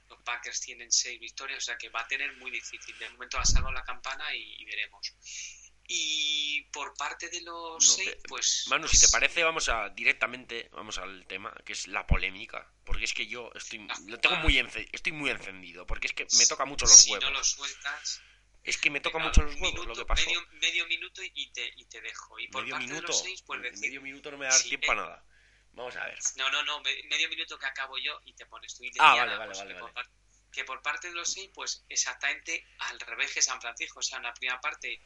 [0.08, 2.98] los Packers tienen seis victorias, o sea que va a tener muy difícil.
[2.98, 5.14] De momento ha salvado la campana y veremos.
[5.94, 8.64] Y por parte de los seis, pues...
[8.68, 12.66] Manu, si te pues parece, vamos a directamente, vamos al tema, que es la polémica.
[12.84, 14.58] Porque es que yo estoy, lo tengo muy
[14.92, 17.24] estoy muy encendido, porque es que me toca mucho los huevos.
[17.24, 18.22] Si no los sueltas...
[18.64, 20.26] Es que me toca mucho los huevos lo que pasó.
[20.26, 22.38] Medio, medio minuto y te, y te dejo.
[22.38, 24.62] Y por medio parte minuto, de los seis, pues decir, medio minuto no me da
[24.62, 25.24] tiempo a nada.
[25.72, 26.18] Vamos a ver.
[26.36, 28.84] No, no, no, medio minuto que acabo yo y te pones tú.
[28.84, 30.10] Y ah, vale, vale, pues, vale, que, Por,
[30.52, 33.98] que por parte de los seis, pues exactamente al revés que San Francisco.
[33.98, 35.00] O sea, en la primera parte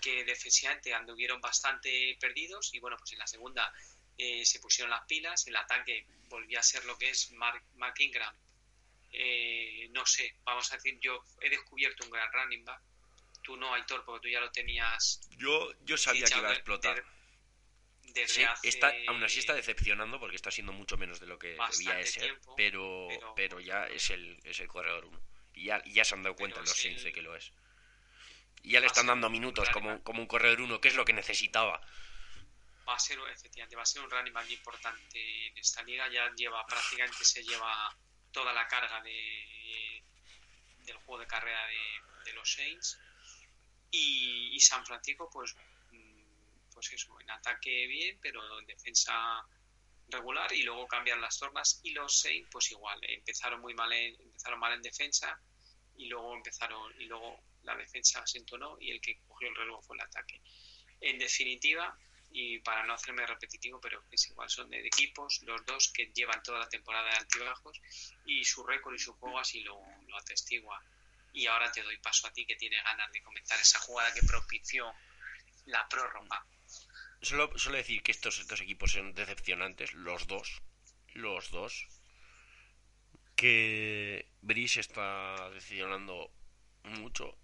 [0.00, 3.72] que defensivamente anduvieron bastante perdidos y bueno, pues en la segunda
[4.16, 7.64] eh, se pusieron las pilas, el ataque volvió a ser lo que es Mark,
[7.98, 8.34] Ingram.
[9.12, 12.82] Eh, no sé, vamos a decir, yo he descubierto un gran running back.
[13.44, 15.20] Tú no, Aitor, porque tú ya lo tenías.
[15.36, 17.04] Yo, yo sabía que iba a explotar.
[18.62, 22.40] está, aún así está decepcionando porque está siendo mucho menos de lo que debía ser,
[22.56, 25.20] pero, pero, ya es el, es el corredor uno.
[25.52, 27.52] Y ya, ya se han dado cuenta los Saints de que lo es.
[28.62, 31.12] Y ya le están dando minutos como, como un corredor uno, que es lo que
[31.12, 31.80] necesitaba.
[32.88, 36.08] Va a ser, efectivamente, va a ser un running back importante en esta liga.
[36.08, 37.94] Ya lleva, prácticamente se lleva
[38.32, 40.02] toda la carga de,
[40.80, 41.60] del juego de carrera
[42.24, 42.98] de, los Saints.
[43.96, 45.54] Y, San Francisco, pues,
[45.92, 49.46] mm, pues eso, en ataque bien, pero en defensa
[50.08, 54.20] regular y luego cambian las tornas y los Saints pues igual empezaron muy mal en,
[54.20, 55.40] empezaron mal en defensa
[55.96, 59.84] y luego empezaron y luego la defensa se entonó y el que cogió el reloj
[59.84, 60.40] fue el ataque.
[61.00, 61.96] En definitiva,
[62.30, 66.42] y para no hacerme repetitivo, pero es igual, son de equipos los dos que llevan
[66.42, 67.80] toda la temporada de altibajos
[68.26, 70.82] y su récord y su juego así lo, lo atestigua.
[71.34, 74.22] Y ahora te doy paso a ti que tiene ganas de comentar esa jugada que
[74.22, 74.90] propició
[75.66, 76.46] la prórroga.
[77.20, 80.62] Solo, solo decir que estos dos equipos son decepcionantes, los dos,
[81.12, 81.86] los dos.
[83.36, 86.30] Que Brice está decepcionando
[86.84, 87.36] mucho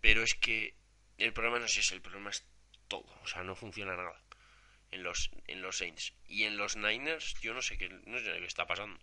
[0.00, 0.74] pero es que
[1.18, 2.44] el problema no es ese, el problema es
[2.88, 3.06] todo.
[3.22, 4.20] O sea, no funciona nada
[4.90, 6.14] en los, en los Saints.
[6.28, 8.98] Y en los Niners, yo no sé qué, no sé qué está pasando.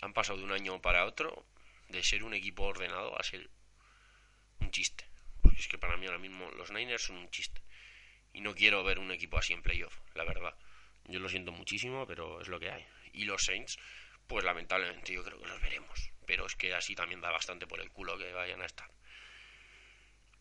[0.00, 1.44] Han pasado de un año para otro
[1.88, 3.50] de ser un equipo ordenado a ser
[4.60, 5.04] un chiste.
[5.42, 7.62] Porque es que para mí ahora mismo los Niners son un chiste.
[8.32, 10.54] Y no quiero ver un equipo así en playoff, la verdad.
[11.04, 12.84] Yo lo siento muchísimo, pero es lo que hay.
[13.12, 13.78] Y los Saints,
[14.26, 16.10] pues lamentablemente yo creo que los veremos.
[16.26, 18.90] Pero es que así también da bastante por el culo que vayan a estar.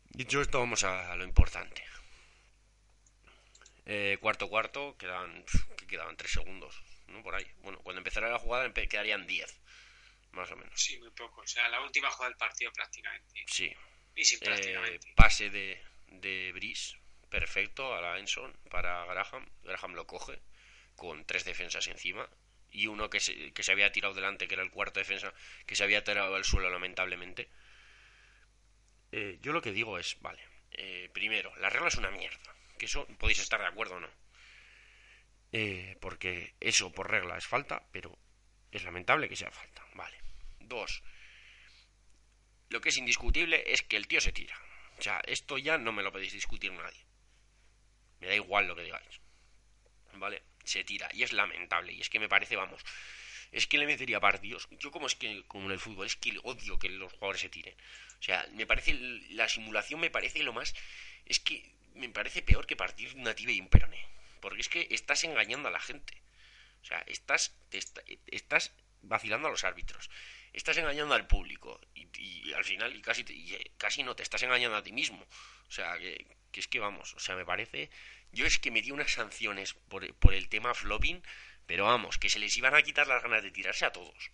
[0.10, 1.84] Dicho esto, vamos a, lo importante.
[3.86, 5.46] Eh, cuarto cuarto, quedan,
[5.88, 7.22] quedaban tres segundos, ¿no?
[7.22, 7.46] Por ahí.
[7.62, 9.60] Bueno, cuando empezara la jugada quedarían diez,
[10.36, 10.80] más o menos.
[10.80, 11.42] Sí, muy poco.
[11.42, 13.44] O sea, la última jugada del partido prácticamente.
[13.48, 13.74] Sí.
[14.16, 15.14] Y sin eh, prácticamente.
[15.16, 16.98] pase de, de Brice,
[17.30, 19.50] perfecto, a la Enson para Graham.
[19.64, 20.42] Graham lo coge
[20.96, 22.30] con tres defensas encima.
[22.72, 25.34] Y uno que se, que se había tirado delante, que era el cuarto defensa,
[25.66, 27.50] que se había tirado al suelo lamentablemente
[29.12, 32.86] eh, yo lo que digo es, vale, eh, primero, la regla es una mierda, que
[32.86, 34.10] eso podéis estar de acuerdo o no.
[35.54, 38.18] Eh, porque eso por regla es falta, pero
[38.72, 40.18] es lamentable que sea falta, vale.
[40.68, 41.04] Dos,
[42.70, 44.60] lo que es indiscutible es que el tío se tira.
[44.98, 47.06] O sea, esto ya no me lo podéis discutir nadie.
[48.20, 49.22] Me da igual lo que digáis.
[50.14, 50.44] ¿Vale?
[50.64, 51.10] Se tira.
[51.14, 51.94] Y es lamentable.
[51.94, 52.82] Y es que me parece, vamos.
[53.52, 54.68] Es que le metería partidos.
[54.72, 57.50] Yo como es que, como en el fútbol, es que odio que los jugadores se
[57.50, 57.76] tiren.
[58.20, 58.94] O sea, me parece,
[59.30, 60.74] la simulación me parece lo más...
[61.26, 64.06] Es que me parece peor que partir una tibia y un peroné.
[64.42, 66.22] Porque es que estás engañando a la gente.
[66.82, 67.56] O sea, estás,
[68.28, 70.10] estás vacilando a los árbitros.
[70.56, 71.82] Estás engañando al público.
[71.94, 75.22] Y, al final, y casi, eh, casi no, te estás engañando a ti mismo.
[75.68, 77.90] O sea, que, es que vamos, o sea, me parece...
[78.32, 81.22] Yo es que me di unas sanciones por, por el tema flopping,
[81.68, 84.32] pero vamos, que se les iban a quitar las ganas de tirarse a todos.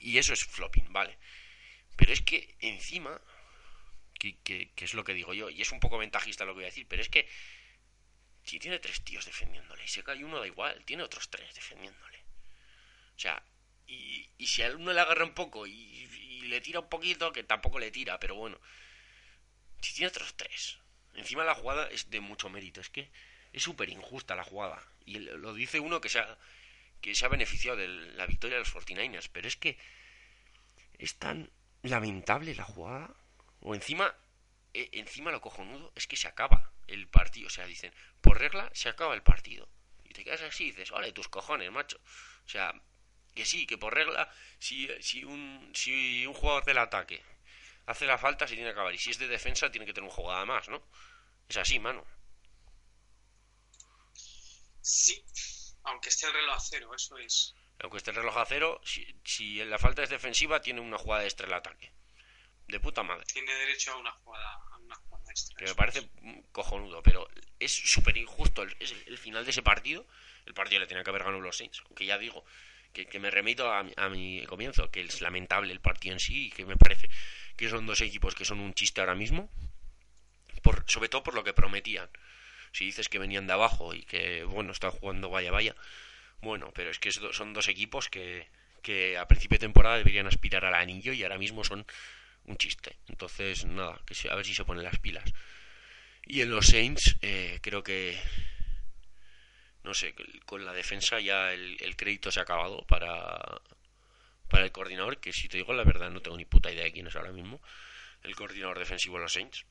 [0.00, 1.16] Y eso es flopping, vale.
[1.96, 3.20] Pero es que encima
[4.18, 6.74] que, es lo que digo yo, y es un poco ventajista lo que voy a
[6.74, 7.28] decir, pero es que
[8.42, 12.18] si tiene tres tíos defendiéndole y se cae uno, da igual, tiene otros tres defendiéndole.
[13.16, 13.42] O sea,
[13.88, 16.06] y, y si a uno le agarra un poco y,
[16.42, 18.58] le tira un poquito, que tampoco le tira, pero bueno,
[19.82, 20.78] si tiene otros tres,
[21.14, 23.10] encima la jugada es de mucho mérito, es que
[23.52, 26.38] es súper injusta la jugada, y lo dice uno que se ha,
[27.02, 29.76] que se ha beneficiado de la victoria de los 49ers, pero es que
[30.98, 31.50] es tan
[31.82, 33.14] lamentable la jugada
[33.60, 34.14] o encima,
[34.74, 37.48] eh, encima lo cojonudo es que se acaba el partido.
[37.48, 39.68] O sea, dicen, por regla se acaba el partido.
[40.04, 41.98] Y te quedas así y dices, vale, tus cojones, macho.
[42.44, 42.74] O sea,
[43.38, 47.22] que sí, que por regla, si, si, un, si un jugador del ataque
[47.86, 48.92] hace la falta, se tiene que acabar.
[48.92, 50.82] Y si es de defensa, tiene que tener un jugada más, ¿no?
[51.48, 52.04] Es así, mano.
[54.80, 55.24] Sí,
[55.84, 57.54] aunque esté el reloj a cero, eso es.
[57.78, 61.22] Aunque esté el reloj a cero, si, si la falta es defensiva, tiene una jugada
[61.22, 61.92] extra el ataque
[62.66, 63.24] de puta madre.
[63.32, 65.56] Tiene derecho a una jugada, a una jugada extra.
[65.56, 66.10] Que me parece
[66.50, 67.28] cojonudo, pero
[67.60, 70.06] es súper injusto el, el, final de ese partido.
[70.44, 72.44] El partido le tenía que haber ganado los Saints, aunque ya digo
[73.06, 76.50] que, me remito a, a, mi comienzo, que es lamentable el partido en sí y
[76.50, 77.08] que me parece
[77.56, 79.50] que son dos equipos que son un chiste ahora mismo,
[80.62, 82.08] por, sobre todo por lo que prometían.
[82.72, 85.74] Si dices que venían de abajo y que, bueno, están jugando vaya vaya,
[86.40, 88.46] bueno, pero es que son dos equipos que,
[88.82, 91.86] que a principio de temporada deberían aspirar al anillo y ahora mismo son
[92.44, 92.96] un chiste.
[93.08, 95.24] Entonces, nada, que a ver si se ponen las pilas.
[96.24, 98.18] Y en los Saints, eh, creo que,
[99.88, 103.40] no sé, con la defensa ya el, crédito se ha acabado para,
[104.48, 106.92] para el coordinador, que si te digo la verdad no tengo ni puta idea de
[106.92, 107.58] quién es ahora mismo,
[108.22, 109.64] el coordinador defensivo de los Saints.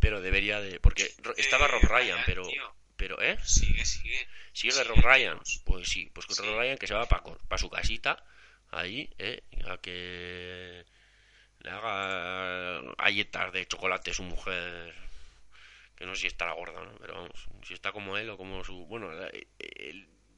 [0.00, 0.80] Pero debería de...
[0.80, 2.42] Porque estaba Rob Ryan, pero...
[2.96, 3.38] Pero, ¿eh?
[3.44, 4.26] Sigue, sigue.
[4.52, 5.38] ¿Sigue de Rob Ryan?
[5.64, 8.24] Pues sí, pues con Rob Ryan que se va para su casita,
[8.72, 9.44] ahí, ¿eh?
[9.68, 10.84] A que
[11.60, 14.94] le haga galletas de chocolate a su mujer
[15.98, 16.96] que no sé si estará gorda ¿no?
[16.98, 19.10] pero vamos si está como él o como su bueno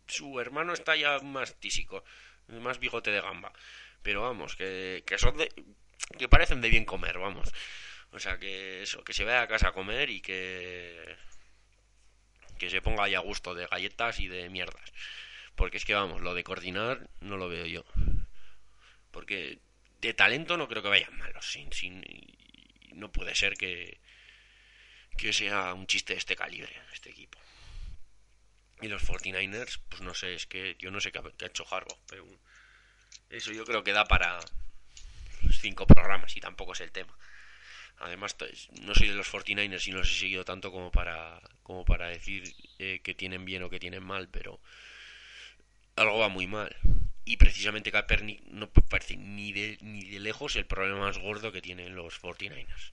[0.07, 2.03] su hermano está ya más tísico
[2.49, 3.53] más bigote de gamba
[4.03, 5.53] pero vamos que, que son de
[6.19, 7.53] que parecen de bien comer vamos
[8.13, 11.17] o sea que eso que se vaya a casa a comer y que
[12.59, 14.93] que se ponga ahí a gusto de galletas y de mierdas
[15.55, 17.85] porque es que vamos lo de coordinar no lo veo yo
[19.11, 19.61] porque
[20.01, 21.51] de talento no creo que vayan malos.
[21.51, 22.03] Sin, sin,
[22.95, 24.01] no puede ser que,
[25.21, 27.39] que sea un chiste de este calibre, este equipo.
[28.81, 31.99] Y los 49ers, pues no sé, es que yo no sé qué ha, hecho Harbaugh,
[32.09, 32.27] pero
[33.29, 34.41] eso yo creo que da para
[35.61, 37.15] cinco programas y tampoco es el tema.
[37.99, 38.35] Además,
[38.81, 42.09] no soy de los 49ers y no los he seguido tanto como para, como para
[42.09, 44.59] decir eh, que tienen bien o que tienen mal, pero
[45.97, 46.75] algo va muy mal.
[47.27, 51.61] Y precisamente Kaepernick no parece ni de, ni de lejos el problema más gordo que
[51.61, 52.93] tienen los 49ers.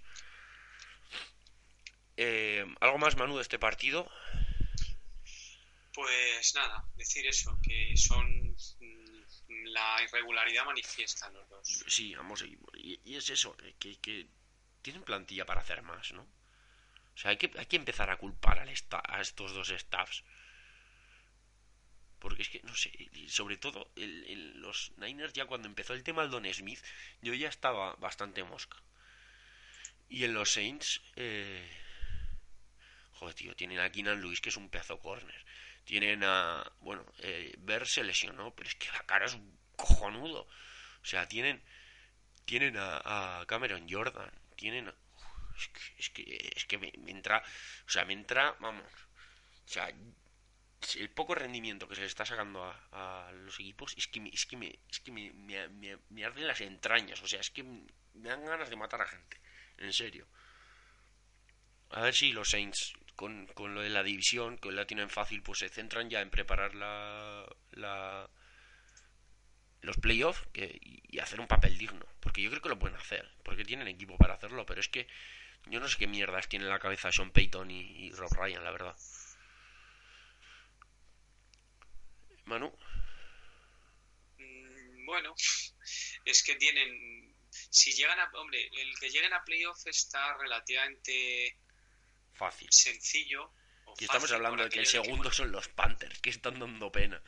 [2.18, 4.10] Eh, ¿Algo más, Manu, de este partido?
[5.94, 11.84] Pues nada, decir eso, que son mm, la irregularidad manifiesta los dos.
[11.88, 14.28] Sí, vamos, y, y es eso, que, que,
[14.82, 16.24] tienen plantilla para hacer más, ¿no?
[16.24, 20.24] O sea, hay que, hay que empezar a culpar al a estos dos staffs
[22.20, 22.92] porque es que, no sé,
[23.28, 26.80] sobre todo los Niners ya cuando empezó el tema del Don Smith,
[27.22, 28.78] yo ya estaba bastante mosca.
[30.10, 31.70] Y en los Saints, eh...
[33.20, 35.46] joder, tío, tienen a Keenan Lewis, que es un pedazo corner.
[35.84, 40.42] Tienen a, bueno, eh, Ver se lesionó, pero es que la cara es un cojonudo.
[41.02, 41.62] O sea, tienen,
[42.46, 44.94] tienen a, Cameron Jordan, tienen...
[45.58, 47.44] es que, es que, es que me, me entra,
[47.86, 48.86] o sea, me entra, vamos,
[49.66, 49.92] o sea,
[50.96, 54.46] el poco rendimiento que se le está sacando a, los equipos es que, me, es
[54.46, 57.22] que, me, es que me, me, arden las entrañas.
[57.22, 59.40] O sea, es que me dan ganas de matar a gente.
[59.78, 60.28] En serio.
[61.90, 65.42] A ver si los Saints, con, con lo de la división, que la tienen fácil,
[65.42, 68.30] pues se centran ya en preparar la, la,
[69.82, 72.06] los playoffs y hacer un papel digno.
[72.22, 73.30] Porque yo creo que lo pueden hacer.
[73.44, 74.66] Porque tienen equipo para hacerlo.
[74.66, 75.08] Pero es que
[75.66, 78.72] yo no sé qué mierdas tiene en la cabeza Sean Payton y, Rob Ryan, la
[78.72, 78.96] verdad.
[82.46, 82.72] Manu.
[84.38, 85.34] Mm, bueno,
[86.26, 87.36] es que tienen.
[87.50, 88.30] Si llegan a.
[88.36, 91.58] Hombre, el que lleguen a playoff está relativamente.
[92.38, 92.68] Fácil.
[92.72, 93.52] Sencillo.
[94.00, 97.22] Y estamos hablando de que el segundo son los Panthers, que están dando pena.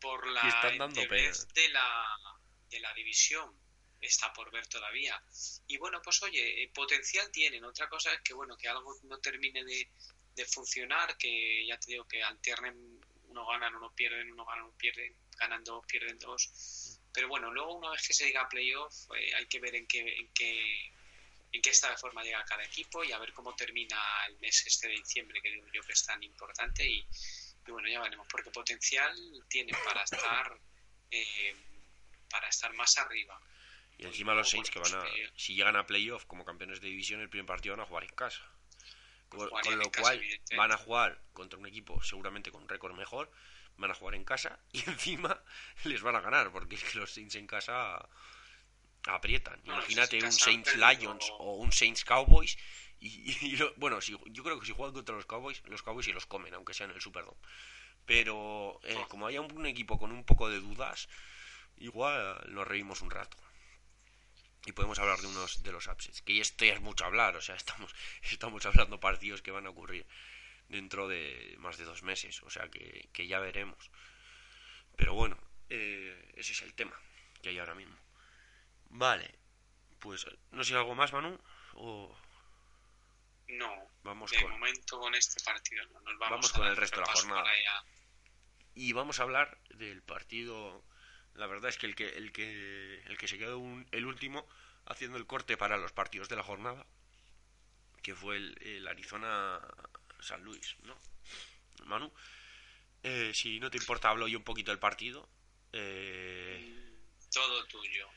[0.00, 1.32] Por la están dando pena.
[1.54, 2.16] de la
[2.70, 3.52] de la división
[4.00, 5.22] está por ver todavía.
[5.66, 7.64] Y bueno, pues oye, eh, potencial tienen.
[7.64, 9.90] Otra cosa es que bueno, que algo no termine de,
[10.46, 15.14] funcionar, que ya te digo que alternen, uno ganan, uno pierden, uno ganan, uno pierden,
[15.38, 16.98] ganan dos, pierden dos.
[17.12, 20.00] Pero bueno, luego una vez que se diga playoff, eh, hay que ver en qué,
[20.00, 20.94] en qué
[21.52, 23.98] en qué esta forma llega cada equipo y a ver cómo termina
[24.28, 26.88] el mes este de diciembre, que digo yo que es tan importante.
[26.88, 27.06] Y,
[27.68, 29.14] bueno, ya veremos, porque potencial
[29.48, 30.58] tienen para estar
[31.10, 31.54] eh,
[32.30, 33.40] para estar más arriba.
[33.98, 35.04] Y encima los Saints que van a,
[35.36, 38.14] si llegan a playoff como campeones de división, el primer partido van a jugar en
[38.14, 38.40] casa.
[39.28, 39.48] Con,
[39.78, 40.20] lo cual
[40.56, 43.30] van a jugar contra un equipo seguramente con récord mejor,
[43.76, 45.42] van a jugar en casa y encima
[45.84, 48.08] les van a ganar, porque es que los Saints en casa
[49.06, 49.60] aprietan.
[49.64, 52.56] Imagínate un Saints Lions o un Saints Cowboys.
[53.00, 56.26] Y, bueno, si, yo creo que si juegan contra los Cowboys, los Cowboys sí los
[56.26, 57.38] comen, aunque sea en el Superdome.
[58.04, 61.08] Pero eh, como haya un, equipo con un poco de dudas,
[61.78, 63.36] igual nos reímos un rato.
[64.66, 66.20] Y podemos hablar de unos de los upsets.
[66.20, 69.70] Que esto ya es mucho hablar, o sea, estamos, estamos hablando partidos que van a
[69.70, 70.06] ocurrir
[70.68, 73.90] dentro de más de dos meses, o sea que, que ya veremos.
[74.96, 75.38] Pero bueno,
[75.70, 76.94] eh, ese es el tema
[77.42, 77.96] que hay ahora mismo.
[78.90, 79.34] Vale,
[79.98, 81.38] pues no sé algo más, Manu,
[81.74, 82.16] o...
[83.48, 87.52] No, vamos de momento con este partido nos vamos, con el resto de la jornada.
[88.74, 90.84] Y vamos a hablar del partido
[91.34, 93.62] la verdad es que el que, el que, el que se quedó
[93.92, 94.46] el último
[94.86, 96.86] haciendo el corte para los partidos de la jornada,
[98.02, 99.60] que fue el, Arizona
[100.20, 100.96] San Luis, ¿no?
[101.84, 102.12] Manu,
[103.02, 105.28] eh, si no te importa, hablo yo un poquito del partido.
[105.72, 106.98] Eh,
[107.32, 108.08] Todo tuyo.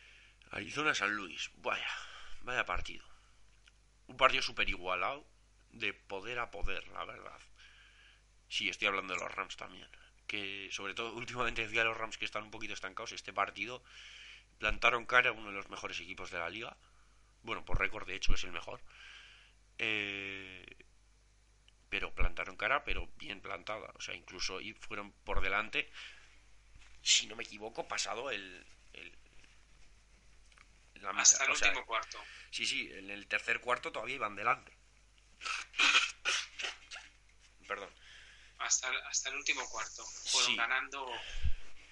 [0.53, 1.87] Arizona San Luis, vaya,
[2.41, 3.05] vaya partido.
[4.07, 5.25] Un partido súper igualado,
[5.71, 7.39] de poder a poder, la verdad.
[8.47, 9.89] Sí, estoy hablando de los Rams también
[10.33, 13.83] que sobre todo últimamente decía los Rams que están un poquito estancados, este partido
[14.57, 16.75] plantaron cara a uno de los mejores equipos de la liga.
[17.43, 18.81] Bueno, por récord de hecho es el mejor.
[19.77, 20.65] Eh,
[21.89, 23.91] pero plantaron cara, pero bien plantada.
[23.93, 25.91] O sea, incluso y fueron por delante,
[27.03, 28.65] si no me equivoco, pasado el...
[31.03, 32.19] la Hasta el último cuarto.
[32.51, 34.75] Sí, sí, en el tercer cuarto todavía iban delante.
[37.67, 37.89] Perdón
[38.63, 40.05] hasta, hasta el último cuarto.
[40.05, 41.11] Fueron ganando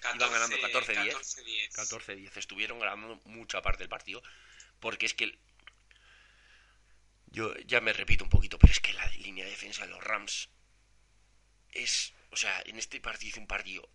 [0.00, 1.72] 14, ganando 14-10.
[1.72, 2.36] 14-10.
[2.36, 4.22] Estuvieron ganando mucha parte del partido.
[4.80, 5.38] Porque es que.
[7.26, 10.02] Yo ya me repito un poquito, pero es que la línea de defensa de los
[10.02, 10.48] Rams
[11.70, 12.14] es.
[12.30, 13.88] O sea, en este partido es un partido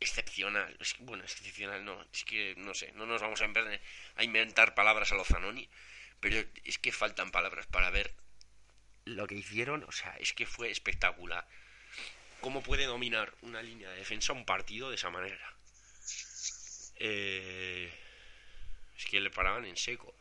[0.00, 0.76] excepcional.
[0.80, 2.04] Es, bueno, excepcional no.
[2.12, 3.46] Es que no sé, no nos vamos a,
[4.16, 5.68] a inventar palabras a los Zanoni.
[6.20, 8.14] Pero es que faltan palabras para ver
[9.04, 9.84] lo que hicieron.
[9.84, 11.46] O sea, es que fue espectacular
[12.40, 15.54] cómo puede dominar una línea de defensa un partido de esa manera.
[16.96, 17.92] Eh,
[18.96, 20.14] es que le paraban en seco.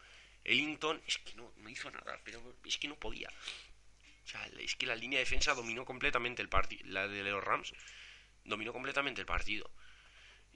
[0.43, 3.30] Ellington es que no, no hizo nada, pero es que no podía.
[4.26, 6.84] O sea, es que la línea de defensa dominó completamente el partido.
[6.86, 7.73] La de los Rams
[8.45, 9.69] dominó completamente el partido.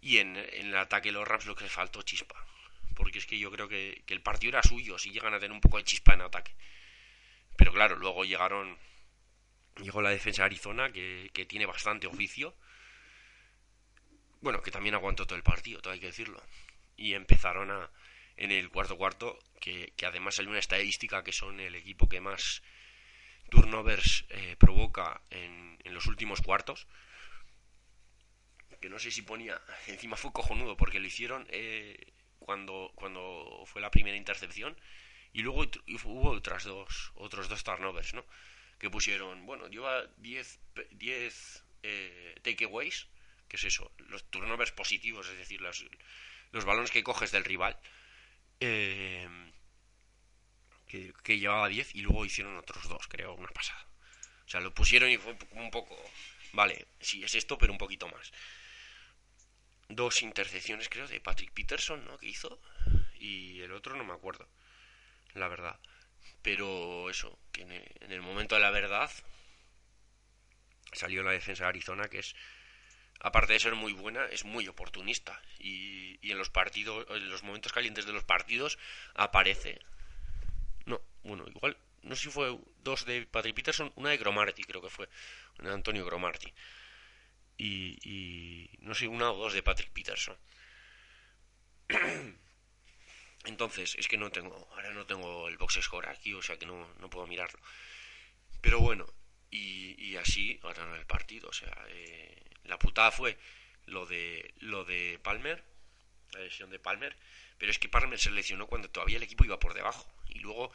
[0.02, 2.36] Y en, el ataque los Rams lo que le faltó chispa.
[2.96, 5.62] Porque es que yo creo que, el partido era suyo si llegan a tener un
[5.62, 6.54] poco de chispa en ataque.
[7.58, 8.78] Pero claro, luego llegaron
[9.84, 12.56] Llegó la defensa de Arizona, que, tiene bastante oficio.
[14.42, 16.42] Bueno, que también aguantó todo el partido, todo hay que decirlo.
[16.98, 17.90] Y empezaron a,
[18.38, 22.62] en el cuarto cuarto, que, además salió una estadística que son el equipo que más
[23.50, 26.88] turnovers eh, provoca en, los últimos cuartos.
[28.82, 33.82] Que no sé si ponía, encima fue cojonudo porque lo hicieron eh, cuando, cuando fue
[33.82, 34.78] la primera intercepción
[35.34, 35.66] y luego
[36.06, 38.26] hubo otras dos, otros dos turnovers, ¿no?
[38.80, 40.60] que pusieron, bueno, lleva 10
[40.92, 43.08] 10 eh, takeaways,
[43.48, 45.86] que es eso, los turnovers positivos, es decir, los,
[46.52, 47.78] los balones que coges del rival,
[48.62, 49.28] eh,
[50.88, 53.86] que, que, llevaba 10 y luego hicieron otros dos, creo, una pasada.
[54.46, 55.96] O sea, lo pusieron y fue un poco,
[56.54, 58.32] vale, sí, es esto, pero un poquito más.
[59.90, 62.18] Dos intercepciones, creo, de Patrick Peterson, ¿no?
[62.18, 62.60] Que hizo.
[63.20, 64.48] Y el otro no me acuerdo,
[65.34, 65.78] la verdad.
[66.42, 69.12] Pero eso, que en el momento de la verdad
[70.94, 72.36] salió la defensa de Arizona, que es
[73.20, 75.42] aparte de ser muy buena, es muy oportunista.
[75.60, 78.78] Y, en los partidos, en los momentos calientes de los partidos,
[79.16, 79.80] aparece.
[80.86, 84.82] No, bueno, igual, no sé si fue dos de Patrick Peterson, una de Gromarty, creo
[84.82, 85.10] que fue,
[85.60, 86.54] una de Antonio Gromarty.
[87.60, 90.38] Y, y no sé, una o dos de Patrick Peterson.
[93.46, 96.66] Entonces, es que no tengo, ahora no tengo el box score aquí, o sea que
[96.66, 97.60] no, no puedo mirarlo.
[98.62, 99.06] Pero bueno,
[99.50, 102.36] y, y así ganaron el partido, o sea, eh,
[102.66, 103.38] la putada fue
[103.86, 105.64] lo de lo de Palmer,
[106.34, 107.16] la lesión de Palmer,
[107.58, 110.72] pero es que Palmer se lesionó cuando todavía el equipo iba por debajo y luego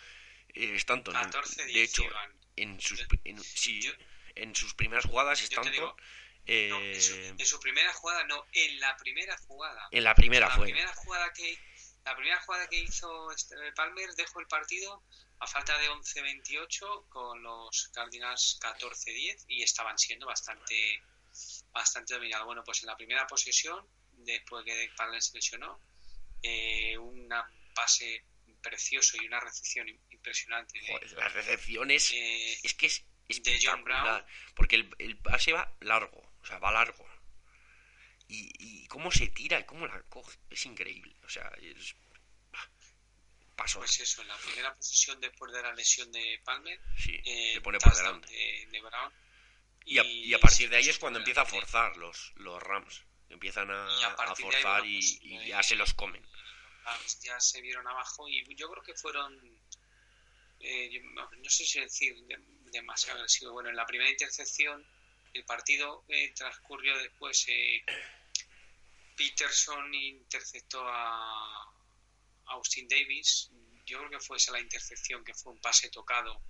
[0.55, 2.33] eh, Stanton, 14, de hecho, iban.
[2.57, 3.93] en sus en, sí, yo-
[4.37, 5.97] en sus primeras jugadas Stanton digo,
[6.47, 9.89] eh, No, en, su, en su primera jugada, no, en la primera jugada.
[9.91, 11.59] en la primera la fue primera jugada que
[12.05, 15.03] la primera jugada que hizo este- Palmer dejó el partido
[15.41, 21.03] a falta de 11-28 con los Cardinals 14-10 y estaban siendo bastante
[21.73, 22.47] bastante dominados.
[22.47, 25.81] Bueno, pues en la primera posesión, después que Palmer se lesionó,
[26.43, 27.29] eh, un
[27.75, 28.23] pase
[28.63, 33.59] precioso y una recepción im- impresionante de, Joder, las recepciones eh, es que es de
[33.63, 34.25] John Brown.
[34.55, 37.05] porque el, el pase va largo o sea va largo.
[38.29, 41.15] Y, y cómo se tira y cómo la coge es increíble.
[41.25, 41.95] O sea es
[43.57, 47.53] paso pues eso, en la primera posición después de la lesión de Palmer, sí eh,
[47.55, 48.29] se pone por delante.
[48.29, 49.13] de, de Brown.
[49.85, 53.03] y a, y a partir de ahí es cuando empieza a forzar los los Rams.
[53.29, 56.25] Empiezan a, Y a ahí, forzar bueno, y, pues, y ya se los comen.
[56.85, 59.33] Rams ya se vieron abajo y yo creo que fueron,
[60.61, 62.39] eh, no sé si decir de-
[62.73, 63.53] demasiado agresivos.
[63.55, 64.85] Bueno, en la primera intercepción
[65.35, 67.45] el partido eh, transcurrió después.
[67.49, 67.83] eh,
[69.17, 71.73] Peterson interceptó a
[72.47, 73.51] Austin Davis.
[73.87, 76.41] Yo creo que fue esa la intercepción, que fue un pase tocado.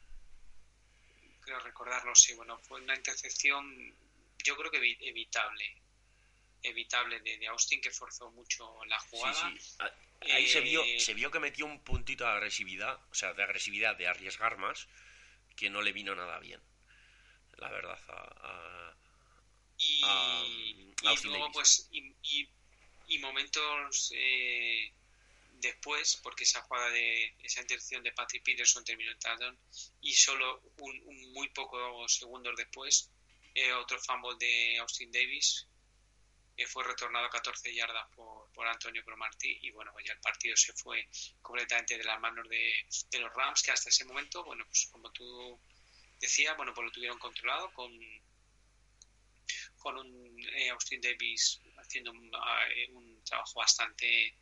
[1.40, 2.34] Creo recordar, no sé.
[2.36, 3.94] Bueno, fue una intercepción,
[4.44, 5.82] yo creo que evi- evitable.
[6.62, 9.52] Evitable de, de Austin, que forzó mucho la sí jugada.
[9.58, 13.14] sí A- ahí se vio Eh, se vio que metió un puntito de agresividad o
[13.14, 14.88] sea de agresividad de arriesgar más
[15.56, 16.62] que no le vino nada bien
[17.58, 18.96] la verdad a- a,
[19.78, 20.44] y, a
[21.02, 22.48] y Austin luego pues y, y-
[23.08, 24.92] y momentos eh,
[25.52, 29.58] después porque esa jugada de esa intercepción de Patrick Peterson terminó en touchdown
[30.00, 33.10] y solo un, un muy pocos segundos después
[33.54, 35.66] eh, otro fumble de Austin Davis
[36.56, 40.20] eh, fue retornado a 14 yardas por, por Antonio Cromarty y bueno pues ya el
[40.20, 41.08] partido se fue
[41.42, 42.74] completamente de las manos de,
[43.10, 45.60] de los Rams que hasta ese momento bueno pues como tú
[46.20, 47.90] decías bueno pues lo tuvieron controlado con
[49.78, 52.30] con un eh, Austin Davis haciendo un,
[52.74, 54.34] eh, un trabajo bastante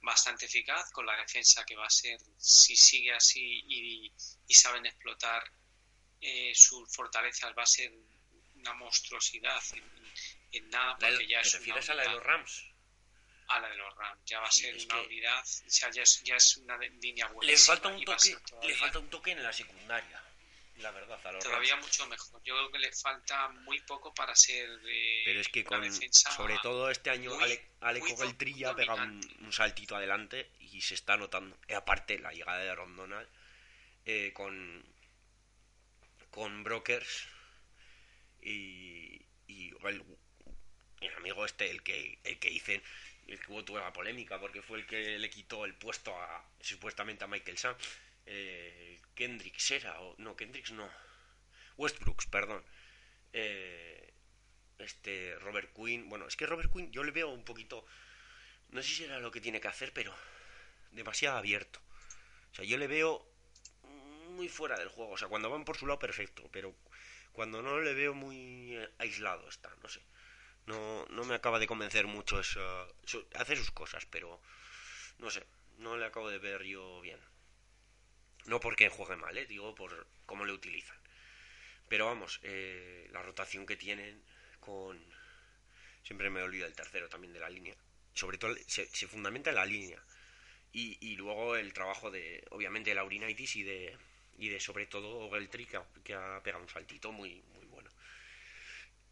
[0.00, 4.12] bastante eficaz con la defensa que va a ser si sigue así y,
[4.48, 5.44] y saben explotar
[6.20, 7.92] eh, sus fortalezas va a ser
[8.54, 9.84] una monstruosidad en,
[10.52, 12.64] en nada de- porque ya ¿Te es una a la de los Rams?
[13.48, 16.02] a la de los Rams ya va a ser es una unidad o sea ya
[16.02, 19.32] es, ya es una de- línea buena Le falta un toque, le falta un toque
[19.32, 20.24] en la secundaria.
[20.76, 24.34] La verdad, a los todavía mucho mejor yo creo que le falta muy poco para
[24.34, 27.44] ser eh, Pero es que con, sobre todo este año, muy-
[27.80, 28.00] Ale,
[28.74, 31.56] pegado un, saltito adelante y se está notando.
[31.68, 33.28] Y aparte, la llegada de Rondonal
[34.06, 34.84] eh, con,
[36.30, 37.28] con Brokers
[38.40, 40.02] y, y el,
[41.00, 42.82] el amigo este, el que, el que hice,
[43.28, 46.44] el que hubo toda la polémica, porque fue el que le quitó el puesto a
[46.60, 47.76] supuestamente a Michael Sam.
[48.26, 50.88] Eh, Kendricks era, o no, Kendricks no.
[51.76, 52.62] Westbrooks, perdón.
[53.32, 54.12] Eh,
[54.78, 57.84] este Robert Quinn, bueno, es que Robert Quinn yo le veo un poquito,
[58.70, 60.14] no sé si era lo que tiene que hacer, pero
[60.92, 61.80] demasiado abierto.
[62.52, 63.26] O sea, yo le veo
[64.36, 65.12] muy fuera del juego.
[65.12, 66.74] O sea, cuando van por su lado, perfecto, pero
[67.32, 70.02] cuando no le veo muy eh, aislado está, no sé.
[70.66, 72.60] No, no me acaba de convencer mucho eso.
[73.04, 74.40] eso- Hace sus cosas, pero
[75.18, 75.44] no sé,
[75.78, 77.20] no le acabo de ver yo bien.
[78.46, 79.46] No porque juegue mal, ¿eh?
[79.46, 80.96] digo por cómo le utilizan.
[81.88, 84.22] Pero vamos, eh, la rotación que tienen
[84.60, 84.98] con...
[86.02, 87.76] Siempre me olvido el tercero también de la línea.
[88.14, 90.02] Sobre todo se, se fundamenta en la línea.
[90.74, 93.96] Y, luego el trabajo de, obviamente, de Laurinaitis y de,
[94.38, 97.90] y de sobre todo Geltri, que, que ha pegado un saltito muy, muy bueno.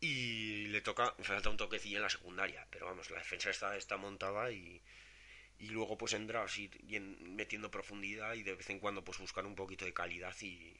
[0.01, 3.99] Y le toca, falta un toquecillo en la secundaria, pero vamos, la defensa está, está
[3.99, 4.81] montada y,
[5.61, 9.47] y luego pues entra así bien metiendo profundidad y de vez en cuando pues buscar
[9.47, 10.77] un poquito de calidad y,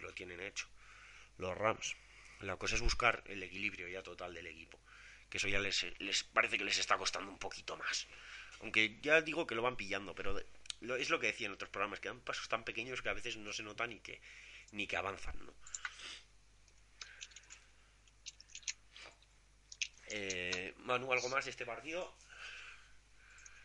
[0.00, 0.66] lo tienen hecho.
[1.38, 1.96] Los Rams.
[2.40, 4.78] La cosa es buscar el equilibrio ya total del equipo.
[5.30, 8.06] Que eso ya les, les parece que les está costando un poquito más.
[8.60, 10.36] Aunque ya digo que lo van pillando, pero
[10.80, 13.14] lo- es lo que decía en otros programas, que dan pasos tan pequeños que a
[13.14, 14.20] veces no se nota ni que,
[14.72, 15.54] ni que avanzan, ¿no?
[20.08, 22.12] Eh, Manu, ¿algo más de este partido?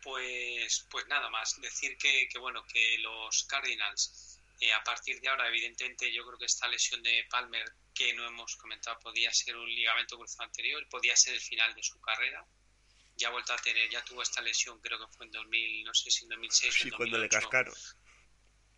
[0.08, 5.28] Pues, pues nada más, decir que, que bueno, que los Cardinals, eh, a partir de
[5.28, 9.54] ahora, evidentemente, yo creo que esta lesión de Palmer, que no hemos comentado, podía ser
[9.54, 12.42] un ligamento cruzado anterior, podía ser el final de su carrera.
[13.16, 15.92] Ya ha vuelto a tener, ya tuvo esta lesión, creo que fue en 2000, no
[15.92, 17.74] sé si en 2006 sí, o en cuando le 2008, cascaron.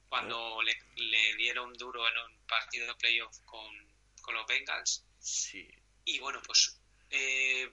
[0.08, 3.72] Cuando le, le dieron duro en un partido de playoff con,
[4.20, 5.04] con los Bengals.
[5.20, 5.68] Sí.
[6.04, 7.72] Y bueno, pues eh,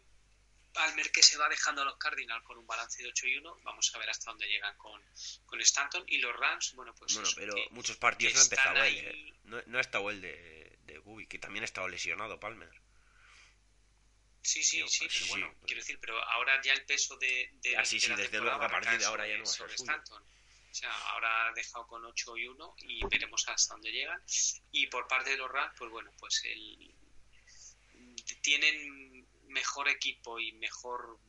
[0.77, 3.59] Palmer que se va dejando a los Cardinals con un balance de 8 y 1.
[3.63, 5.01] Vamos a ver hasta dónde llegan con,
[5.47, 6.03] con Stanton.
[6.07, 7.13] Y los Rams, bueno, pues.
[7.15, 9.07] Bueno, pero que- muchos partidos no ha empezado están él.
[9.07, 9.39] ahí- eh.
[9.45, 12.69] No, no ha estado el de, de Gubi, que también ha estado lesionado, Palmer.
[14.43, 17.17] Sí, sí, sí, pues pero sí, bueno, pues- quiero decir, pero ahora ya el peso
[17.17, 17.49] de.
[17.53, 19.73] de Ah, sí, sí, de la desde luego a partir de ahora ya no sobre.
[19.75, 20.23] Stanton.
[20.69, 24.21] O sea, ahora ha dejado con 8 y 1 y veremos hasta dónde llegan.
[24.71, 26.93] Y por parte de los Rams, pues bueno, pues el,
[28.41, 29.06] tienen
[29.47, 31.19] mejor equipo y mejor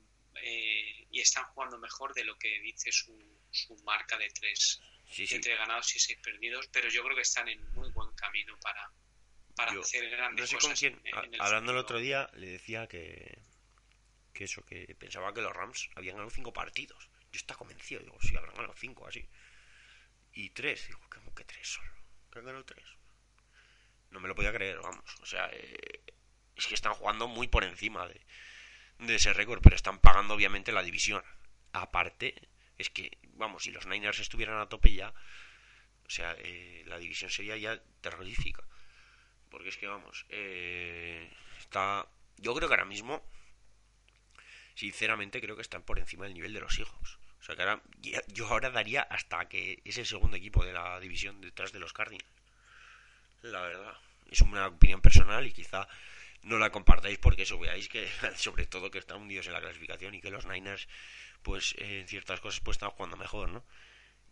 [0.43, 3.17] eh, y están jugando mejor de lo que dice su,
[3.51, 5.41] su marca de tres, Sí, de sí.
[5.41, 8.93] tres ganados y seis perdidos, pero yo creo que están en muy buen camino para,
[9.57, 11.79] para Yo hacer grandes No sé cosas con quién, en- a- en el hablando el
[11.79, 13.39] otro día, le decía que,
[14.35, 17.09] que eso, que pensaba que los Rams habían ganado cinco partidos.
[17.33, 19.27] Yo estaba convencido, digo, sí, habrán ganado cinco, así.
[20.33, 21.91] Y tres, digo, ¿cómo que tres solo?
[22.31, 22.85] ¿Que han ganado tres?
[24.11, 25.05] No me lo podía creer, vamos.
[25.21, 26.03] O sea, eh,
[26.59, 30.83] es que están jugando muy por encima de, ese récord, pero están pagando obviamente la
[30.83, 31.23] división.
[31.73, 32.35] Aparte,
[32.77, 35.15] es que, vamos, si los Niners estuvieran a tope ya,
[36.05, 38.65] o sea, eh, la división sería ya terrorífica.
[39.51, 42.09] Porque es que, vamos, eh, está...
[42.39, 43.23] Yo creo que ahora mismo,
[44.75, 47.19] sinceramente, creo que están por encima del nivel de los hijos.
[47.41, 47.83] O sea, que ahora,
[48.29, 51.93] yo ahora daría hasta que es el segundo equipo de la división detrás de los
[51.93, 52.29] Cardinals.
[53.43, 53.97] La verdad.
[54.31, 55.89] Es una opinión personal y quizá
[56.43, 60.15] no la compartáis porque eso veáis que, sobre todo, que están hundidos en la clasificación
[60.15, 60.89] y que los Niners,
[61.43, 63.65] pues, en ciertas cosas, pues están jugando mejor, ¿no?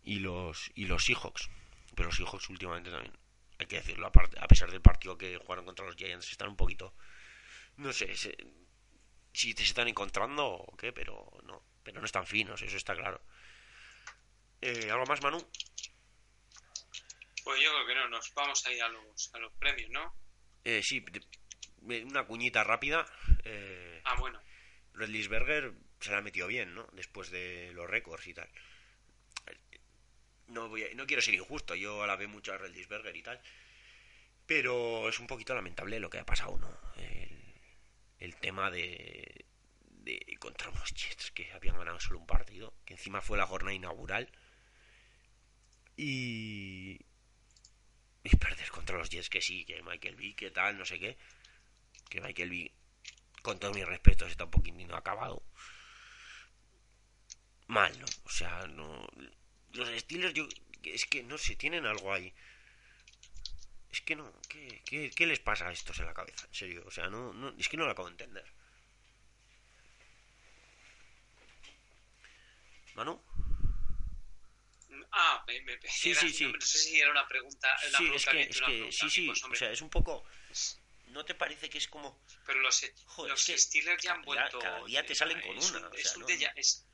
[0.03, 1.49] Y los, y los Seahawks.
[1.95, 3.13] Pero los Seahawks últimamente también
[3.59, 6.93] hay que decirlo, a pesar del partido que jugaron contra los Giants, están un poquito,
[7.77, 8.37] no sé, se-
[9.33, 13.21] si te están encontrando o qué, pero no, pero no están finos, eso está claro.
[14.61, 15.37] Eh, ¿Algo más, Manu?
[17.43, 20.13] Pues yo creo que no, nos vamos a ir a los, a los premios, ¿no?
[20.63, 21.03] Eh, sí,
[21.87, 23.05] una cuñita rápida.
[23.43, 24.41] Eh, Ah, bueno,
[24.93, 26.87] Redlisberger se la ha metido bien, ¿no?
[26.93, 28.49] Después de los récords y tal.
[30.47, 33.41] No, voy a- no quiero ser injusto, yo alabé mucho a Redlisberger y tal.
[34.45, 36.69] Pero es un poquito lamentable lo que ha pasado, ¿no?
[36.95, 37.53] El,
[38.19, 39.45] el tema de,
[39.81, 43.73] de contra unos Jets que habían ganado solo un partido, que encima fue la jornada
[43.75, 44.31] inaugural.
[45.97, 46.99] Y,
[48.23, 51.17] y perder contra los Jets, que sí, que Michael Vick, que tal, no sé qué.
[52.09, 52.73] Que Michael Vick,
[53.41, 55.43] con todo mi respeto, está un poquitino acabado.
[57.67, 58.05] Mal, ¿no?
[58.23, 59.07] O sea, no.
[59.73, 60.47] Los Steelers, yo.
[60.83, 62.33] Es que no sé, tienen algo ahí.
[63.91, 64.31] Es que no.
[64.47, 66.45] ¿Qué, qué, qué les pasa a estos en la cabeza?
[66.47, 68.45] En serio, o sea, no, no, es que no lo acabo de entender.
[72.95, 73.19] Manu?
[75.11, 76.45] Ah, me, me, Sí, era- sí, sí.
[76.45, 77.67] No, sé si era una pregunta.
[77.89, 80.23] Una Sí, pregunta es que, es que sí, sí, pues, o sea, es un poco...
[81.17, 82.21] ¿No te parece que es como...
[82.45, 84.59] pero los, Joder, los es Steelers ya han vuelto.
[84.59, 86.85] cada día te salen con es una, Un, o es, un no- déjà, es,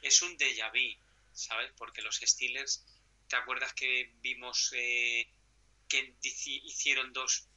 [0.00, 0.98] es un déjà vu,
[1.34, 1.70] ¿sabes?
[1.76, 2.82] Porque los Steelers,
[3.28, 5.28] ¿te acuerdas que vimos eh,
[5.88, 7.48] que hicieron dos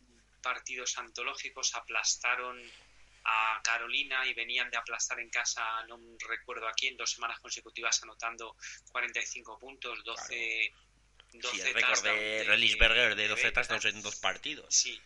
[0.42, 2.62] partidos antológicos, aplastaron
[3.24, 8.04] a Carolina y venían de aplastar en casa, no recuerdo a quién, dos semanas consecutivas
[8.04, 8.58] anotando
[8.92, 10.74] 45 puntos, 12.
[11.32, 13.54] 12 Sí, el récord de touchdowns Redlisberger de de 12 Bengals.
[13.68, 14.74] touchdowns en dos partidos.
[14.76, 15.00] Sí.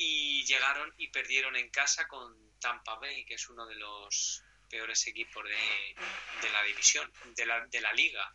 [0.00, 5.04] Y llegaron y perdieron en casa con Tampa Bay, que es uno de los peores
[5.08, 5.96] equipos de,
[6.40, 8.32] de la división, de la, de la liga.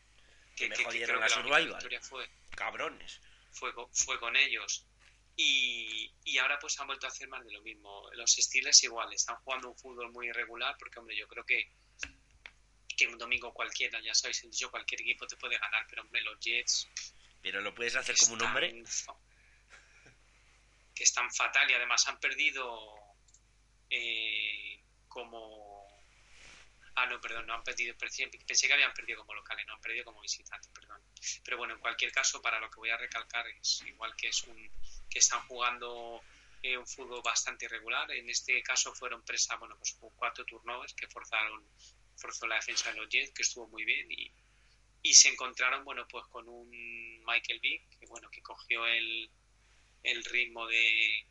[0.58, 1.68] Que me jodieron creo la que Survival.
[1.68, 3.22] victoria fue, Cabrones.
[3.52, 4.86] fue, fue con ellos.
[5.38, 8.10] Y, y ahora pues han vuelto a hacer más de lo mismo.
[8.14, 11.72] Los Steelers igual, están jugando un fútbol muy irregular porque, hombre, yo creo que
[12.96, 16.40] que un domingo cualquiera, ya sabéis, dicho, cualquier equipo te puede ganar, pero hombre, los
[16.40, 16.88] Jets
[17.42, 18.84] Pero lo puedes hacer como un hombre.
[21.04, 22.96] Que están fatal y además han perdido
[23.90, 25.86] eh, como
[26.96, 28.30] ah no perdón no han perdido pensé,
[28.68, 31.02] que habían perdido como locales no han perdido como visitantes perdón.
[31.44, 34.44] Pero bueno en cualquier caso para lo que voy a recalcar es igual que es
[34.44, 34.72] un
[35.10, 36.24] que están jugando
[36.62, 38.10] eh, un fútbol bastante irregular.
[38.12, 41.68] En este caso fueron presa bueno pues cuatro turnovers que forzaron
[42.16, 44.32] forzó la defensa de los Jets que estuvo muy bien y
[45.02, 46.70] y se encontraron bueno pues con un
[47.26, 49.30] Michael Vick que bueno que cogió el,
[50.04, 51.28] el ritmo de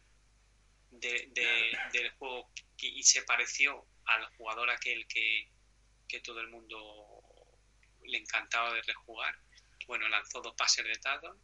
[0.90, 5.48] del juego y se pareció al jugador aquel que,
[6.08, 7.22] que todo el mundo
[8.04, 9.34] le encantaba de rejugar.
[9.86, 11.36] Bueno, lanzó dos pases de Tatum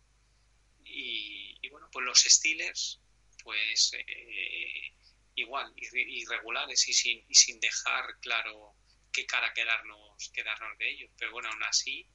[0.84, 3.00] y, bueno, pues los Steelers,
[3.42, 4.92] pues eh,
[5.34, 8.74] igual, irregulares y sin, y sin dejar claro
[9.12, 11.10] qué cara quedarnos, quedarnos de ellos.
[11.16, 12.06] Pero bueno, aún así,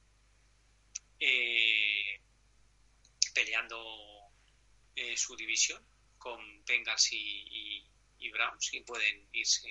[1.20, 2.20] eh,
[3.32, 4.13] peleando
[4.96, 5.82] eh, su división
[6.18, 7.84] con Bengals y,
[8.18, 9.68] y, Browns y pueden irse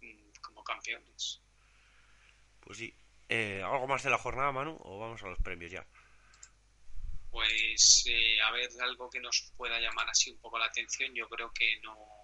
[0.00, 1.40] mm, como campeones.
[2.60, 2.94] Pues sí.
[3.28, 4.78] Eh, ¿Algo más de la jornada, Manu?
[4.82, 5.86] ¿O vamos a los premios ya?
[7.30, 8.04] Pues
[8.44, 11.80] a ver, algo que nos pueda llamar así un poco la atención, yo creo que
[11.80, 12.22] no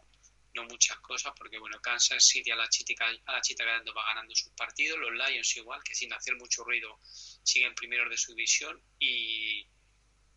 [0.54, 4.04] no muchas cosas, porque bueno, Kansas City a la chita, a la chita ganando va
[4.06, 8.34] ganando sus partidos, los Lions igual, que sin hacer mucho ruido siguen primeros de su
[8.34, 9.66] división, y,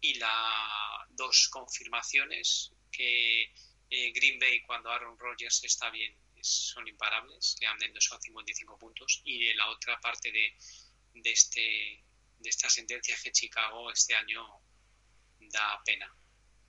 [0.01, 3.53] y las dos confirmaciones que
[3.89, 9.21] eh, Green Bay cuando Aaron Rodgers está bien son imparables, le han dado 55 puntos,
[9.23, 10.57] y la otra parte de,
[11.13, 12.03] de, este,
[12.39, 14.43] de esta sentencia es que Chicago este año
[15.39, 16.13] da pena.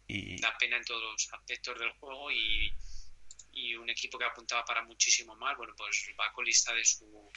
[0.07, 0.41] Y...
[0.41, 2.73] Da pena en todos los aspectos del juego y,
[3.53, 7.31] y un equipo que apuntaba para muchísimo más, bueno, pues va colista de su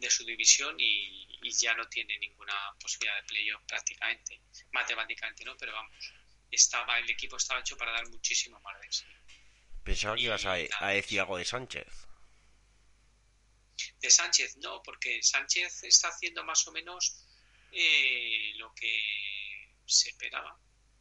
[0.00, 4.40] de su división y, ya no tiene ninguna posibilidad de playoff prácticamente,
[4.72, 6.12] matemáticamente no, pero vamos,
[6.50, 9.04] estaba el equipo estaba hecho para dar muchísimo más de sí.
[9.82, 11.86] Pensaba que ibas a, decir algo de Sánchez.
[14.00, 17.26] De Sánchez no, porque Sánchez está haciendo más o menos
[17.72, 20.58] eh, lo que se esperaba.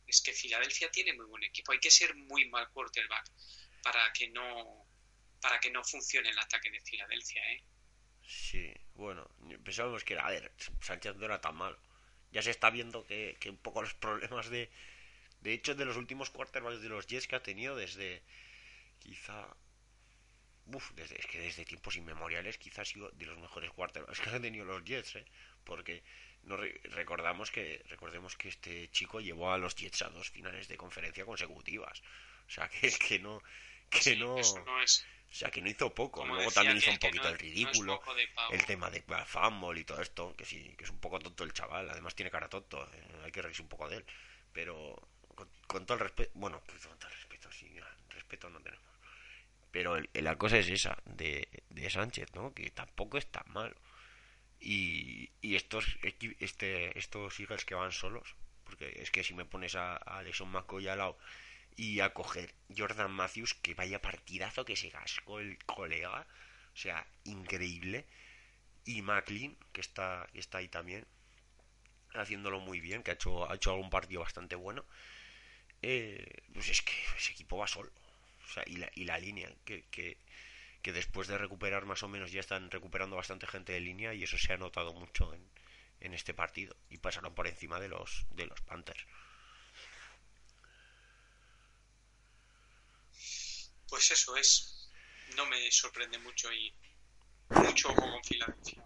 [0.08, 1.72] Es que Filadelfia tiene muy buen equipo.
[1.72, 3.30] Hay que ser muy mal quarterback
[3.84, 4.88] para que no
[5.42, 7.64] para que no funcione el ataque de Filadelfia, ¿eh?
[8.30, 9.28] Sí, bueno,
[9.64, 10.52] pensábamos que, a ver,
[10.82, 11.80] Sánchez no era tan malo.
[12.32, 14.70] Ya se está viendo que, que un poco los problemas de...
[15.42, 18.22] De hecho, de los últimos quarterbacks de los Jets que ha tenido desde...
[19.00, 19.48] Quizá...
[20.68, 24.30] Uf, desde, es que desde tiempos inmemoriales quizás ha sido de los mejores quarterbacks que
[24.30, 25.26] han tenido los Jets, ¿eh?
[25.64, 26.04] Porque
[26.44, 30.78] no recordamos que recordemos que este chico llevó a los Jets a dos finales de
[30.78, 32.04] conferencia consecutivas.
[32.48, 33.42] O sea, que, que no
[33.90, 34.36] que no,
[35.32, 36.26] O sea, que no hizo poco.
[36.26, 38.02] Luego también hizo un poquito el ridículo.
[38.52, 40.36] el tema de fumble y todo esto.
[40.36, 41.90] Que sí, que es un poco tonto el chaval.
[41.90, 42.84] Además tiene cara tonto.
[42.94, 44.06] Eh, hay que reírse un poco de él.
[44.52, 45.00] Pero
[45.68, 46.32] con, todo el respeto.
[46.34, 47.80] Bueno, pues con todo el respeto, sí.
[48.10, 48.86] Respeto no tenemos.
[49.72, 52.54] Pero la cosa es esa de, de Sánchez, ¿no?
[52.54, 53.76] Que tampoco es tan malo.
[54.60, 58.36] Y, y estos, este, estos Eagles que van solos.
[58.64, 61.20] Porque es que si me pones a, a Alexon McCoy al lado
[61.80, 66.28] y a coger Jordan Matthews, que vaya partidazo que se cascó el colega,
[66.74, 68.06] o sea, increíble,
[68.84, 71.08] y McLean, que está, está ahí también,
[72.14, 74.84] haciéndolo muy bien, que ha hecho, ha hecho algún partido bastante bueno,
[75.82, 77.92] eh, pues es que ese equipo va solo,
[78.44, 80.18] o sea, y la, y la línea, que, que,
[80.82, 84.24] que después de recuperar más o menos ya están recuperando bastante gente de línea y
[84.24, 85.50] eso se ha notado mucho en,
[86.02, 86.76] en este partido.
[86.90, 89.06] Y pasaron por encima de los de los Panthers.
[93.90, 94.90] Pues eso es.
[95.36, 96.74] No me sorprende mucho y
[97.50, 98.84] mucho ojo con Filadelfia.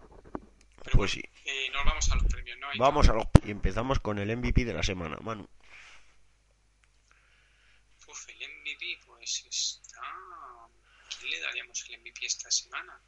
[0.92, 1.22] pues sí.
[1.44, 2.68] Eh, nos vamos a los premios, ¿no?
[2.78, 5.48] vamos a los y empezamos con el MVP de la semana, Manu.
[8.06, 10.00] Uf, el MVP, pues está.
[11.18, 13.00] ¿Quién le daríamos el MVP esta semana?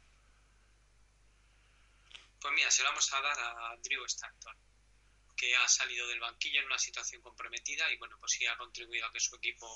[2.39, 4.55] Pues mira, se lo vamos a dar a Drew Stanton,
[5.35, 9.07] que ha salido del banquillo en una situación comprometida y bueno, pues sí ha contribuido
[9.07, 9.67] a que su equipo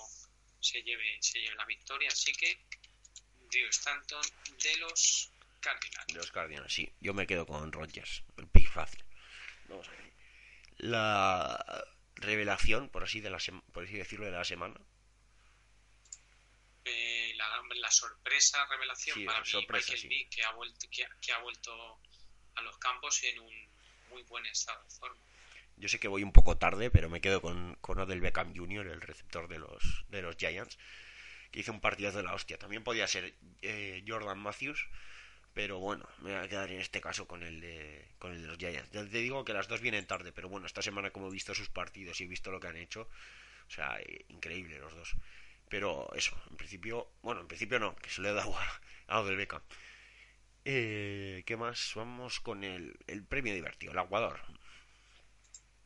[0.61, 2.09] se lleve, se lleve la victoria.
[2.09, 2.59] Así que
[3.49, 4.21] Drew Stanton
[4.63, 6.07] de los Cardinals.
[6.07, 6.91] De los Cardinals, sí.
[6.99, 9.03] Yo me quedo con Rodgers, el pick fácil.
[9.67, 10.11] Vamos a ver.
[10.77, 11.85] La
[12.15, 13.39] revelación, por así, de la
[13.71, 14.79] por así decirlo, de la semana.
[16.85, 19.93] Eh, la, sorpresa revelación para mí, sorpresa,
[20.29, 21.99] que ha, vuelto, que, que ha vuelto
[22.55, 23.69] a los campos en un
[24.09, 25.21] muy buen estado de forma.
[25.81, 28.85] Yo sé que voy un poco tarde, pero me quedo con, con Odell Beckham Jr.,
[28.85, 30.77] el receptor de los, de los Giants,
[31.49, 32.59] que hizo un partido de la hostia.
[32.59, 34.87] También podía ser eh, Jordan Matthews,
[35.55, 38.47] pero bueno, me voy a quedar en este caso con el de, con el de
[38.47, 38.91] los Giants.
[38.91, 41.55] Ya te digo que las dos vienen tarde, pero bueno, esta semana como he visto
[41.55, 43.09] sus partidos y he visto lo que han hecho,
[43.67, 45.15] o sea, eh, increíble los dos.
[45.67, 48.81] Pero eso, en principio, bueno, en principio no, que se le da a,
[49.15, 49.63] a Odell Beckham.
[50.63, 51.93] Eh, ¿Qué más?
[51.95, 54.39] Vamos con el, el premio divertido, el aguador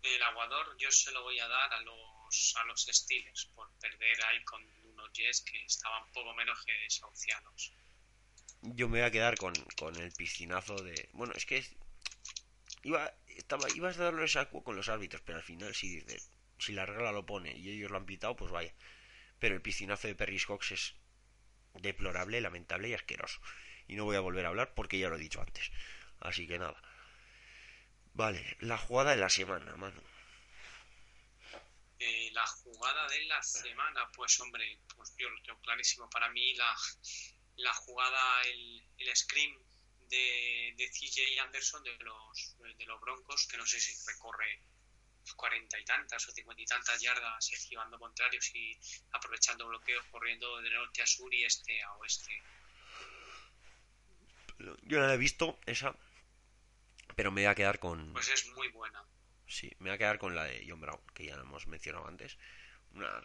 [0.07, 4.25] el aguador yo se lo voy a dar a los, a los Steelers por perder
[4.25, 7.73] ahí con unos Jets que estaban poco menos que desahuciados.
[8.61, 11.09] Yo me voy a quedar con, con el piscinazo de...
[11.13, 11.63] Bueno, es que
[12.83, 16.03] iba, estaba, ibas a darle ese con los árbitros, pero al final si,
[16.59, 18.73] si la regla lo pone y ellos lo han pitado, pues vaya.
[19.39, 20.95] pero el piscinazo de Perry Cox es
[21.73, 23.39] deplorable, lamentable y asqueroso.
[23.87, 25.71] Y no voy a volver a hablar porque ya lo he dicho antes.
[26.19, 26.81] Así que nada.
[28.15, 30.01] Vale, la jugada de la semana, mano.
[31.99, 36.09] Eh, la jugada de la semana, pues hombre, pues yo lo tengo clarísimo.
[36.09, 36.73] Para mí la,
[37.57, 39.53] la jugada, el, el scream
[40.07, 44.61] de, de CJ Anderson de los, de los Broncos, que no sé si recorre
[45.35, 48.79] cuarenta y tantas o cincuenta y tantas yardas esquivando contrarios y
[49.11, 52.43] aprovechando bloqueos, corriendo de norte a sur y este a oeste.
[54.59, 55.93] Yo no la he visto, esa,
[57.15, 58.13] pero me voy a quedar con...
[58.13, 59.03] Pues es muy buena.
[59.47, 62.37] Sí, me voy a quedar con la de John Brown, que ya hemos mencionado antes.
[62.93, 63.21] Una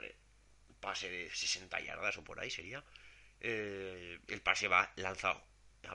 [0.80, 2.84] pase de 60 yardas o por ahí sería.
[3.40, 5.42] Eh, el pase va lanzado,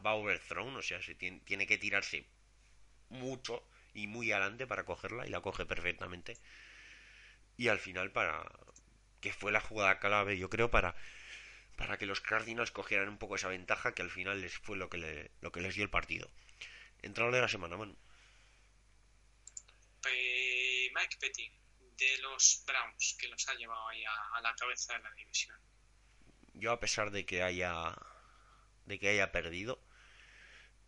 [0.05, 2.27] va overthrown, o sea, se tiene, tiene que tirarse
[3.09, 6.37] mucho y muy adelante para cogerla y la coge perfectamente.
[7.57, 8.43] Y al final para
[9.21, 10.95] que fue la jugada clave, yo creo, para
[11.75, 14.89] para que los Cardinals cogieran un poco esa ventaja que al final les fue lo
[14.89, 16.29] que, le, lo que les dio el partido.
[17.01, 17.95] Entrado de la semana, mano.
[20.95, 21.51] Mike Petty,
[21.97, 25.57] de los Browns, que los ha llevado ahí a, la cabeza de la división.
[26.53, 27.95] Yo a pesar de que haya
[28.85, 29.81] de que haya perdido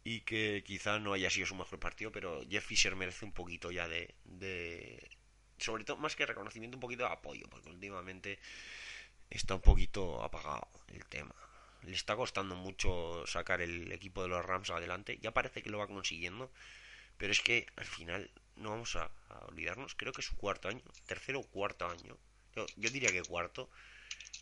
[0.04, 3.72] y que quizá no haya sido su mejor partido, pero Jeff Fisher merece un poquito
[3.72, 5.10] ya de, de
[5.58, 8.40] sobre todo más que reconocimiento, un poquito de apoyo, porque últimamente
[9.30, 11.36] está un poquito apagado el tema.
[11.84, 15.20] Le está costando mucho sacar el equipo de los Rams adelante.
[15.22, 16.52] Ya parece que lo va consiguiendo.
[17.18, 19.10] Pero es que al final no vamos a,
[19.48, 19.96] olvidarnos.
[19.96, 20.82] Creo que es su cuarto año.
[21.06, 22.18] Tercero o cuarto año.
[22.56, 23.70] Yo, yo, diría que cuarto.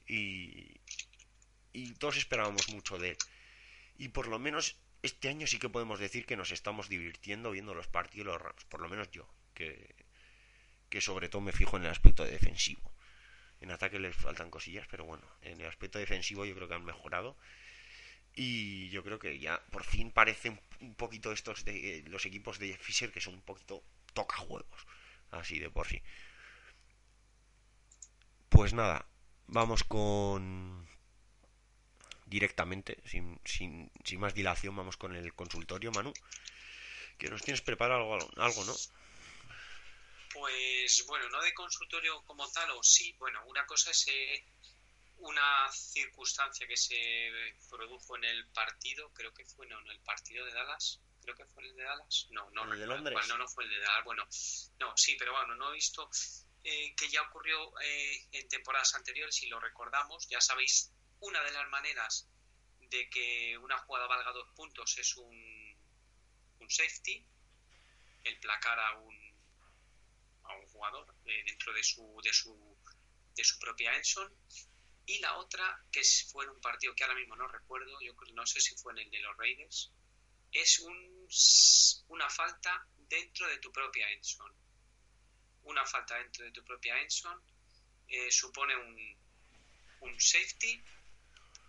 [0.07, 0.79] Y,
[1.73, 3.17] y todos esperábamos mucho de él.
[3.97, 7.73] Y por lo menos este año sí que podemos decir que nos estamos divirtiendo viendo
[7.73, 8.65] los partidos de los Rams.
[8.65, 9.27] Por lo menos yo.
[9.53, 9.95] Que,
[10.89, 12.94] que sobre todo me fijo en el aspecto defensivo.
[13.61, 16.85] En ataque les faltan cosillas, pero bueno, en el aspecto defensivo yo creo que han
[16.85, 17.37] mejorado.
[18.35, 22.77] Y yo creo que ya por fin parecen un poquito estos de los equipos de
[22.77, 23.83] Fisher que son un poquito
[24.13, 24.85] toca juegos.
[25.31, 26.01] Así de por sí.
[28.49, 29.05] Pues nada,
[29.47, 30.87] vamos con
[32.25, 36.13] directamente, sin, sin, sin más dilación, vamos con el consultorio, Manu.
[37.17, 38.73] Que nos tienes preparado algo, algo ¿no?
[40.35, 44.45] Pues bueno, no de consultorio como tal, o sí, bueno, una cosa es eh,
[45.19, 47.31] una circunstancia que se
[47.69, 51.45] produjo en el partido, creo que fue no, en el partido de Dallas, creo que
[51.45, 53.17] fue el de Dallas, no, no, ¿El de Londres?
[53.29, 54.27] no, no fue el de Dallas, bueno,
[54.79, 56.09] no, sí, pero bueno, no he visto
[56.65, 61.51] eh, que ya ocurrió eh, en temporadas anteriores, si lo recordamos, ya sabéis, una de
[61.51, 62.27] las maneras
[62.81, 65.77] de que una jugada valga dos puntos es un,
[66.59, 67.25] un safety,
[68.25, 69.14] el placar a un
[70.75, 72.77] jugador eh, dentro de su, de su,
[73.35, 74.31] de su propia Enson.
[75.07, 76.01] Y la otra, que
[76.31, 78.99] fue en un partido que ahora mismo no recuerdo, yo no sé si fue en
[78.99, 79.91] el de los Raiders,
[80.51, 81.27] es un,
[82.09, 84.51] una falta dentro de tu propia Enson.
[85.63, 87.39] Una falta dentro de tu propia Enson
[88.07, 89.17] eh, supone un,
[90.01, 90.83] un safety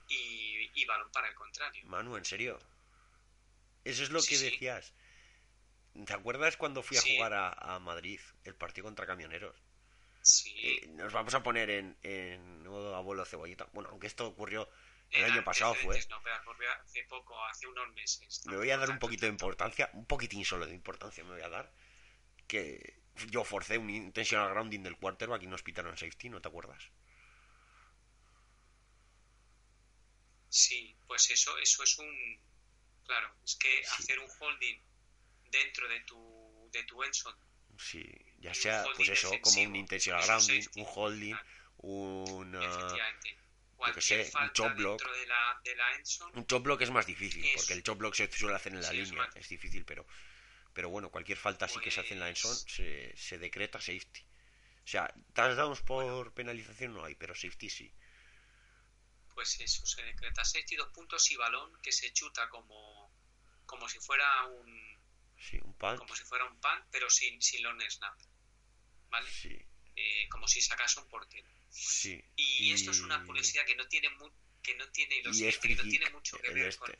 [0.08, 1.84] y, y, balón para el contrario.
[1.86, 2.58] Manu, ¿en serio?
[3.84, 4.92] Eso es lo que decías.
[6.04, 9.56] ¿Te acuerdas cuando fui a jugar a, Madrid el partido contra camioneros?
[10.22, 10.54] Sí.
[10.62, 13.68] Eh, nos vamos a poner en, en modo abuelo cebollita.
[13.72, 14.68] Bueno, aunque esto ocurrió
[15.10, 15.98] el año pasado, fue.
[16.08, 18.42] No, pero hace poco, hace unos meses.
[18.46, 21.42] Me voy a dar un poquito de importancia, un poquitín solo de importancia me voy
[21.42, 21.72] a dar.
[22.46, 26.90] Que yo forcé un intentional grounding del quarterback y nos pitaron safety, ¿no te acuerdas?
[30.48, 32.40] Sí, pues eso, eso es un.
[33.04, 34.80] Claro, es que hacer un holding
[35.64, 37.34] dentro de tu, de tu Enson.
[37.78, 38.04] Sí,
[38.38, 41.36] ya sea, pues eso, como un intentional grounding, un holding,
[41.78, 42.56] un...
[42.56, 45.02] Uh, que sé, un chop block.
[45.02, 45.86] De la, de la
[46.34, 48.92] un chop block es más difícil, porque el chop block se suele hacer en la
[48.92, 50.06] línea, es, difícil, pero
[50.72, 53.80] pero bueno, cualquier falta sí que se hace en la endzone pues se, se decreta
[53.80, 54.22] safety.
[54.84, 57.92] O sea, touchdowns por penalización no hay, pero safety sí.
[59.34, 63.10] Pues eso, se decreta safety, dos puntos y balón que se chuta como,
[63.64, 64.95] como si fuera un,
[65.38, 65.98] Sí, un pan.
[65.98, 68.18] Como si fuera un pan, pero sin, sin long snap.
[69.10, 69.30] ¿Vale?
[69.30, 69.56] Sí.
[69.94, 71.48] Eh, como si sacas un portero.
[71.70, 72.22] Sí.
[72.36, 74.08] Y, esto es una curiosidad que no tiene
[74.62, 76.98] que no tiene lo que no tiene mucho que ver este.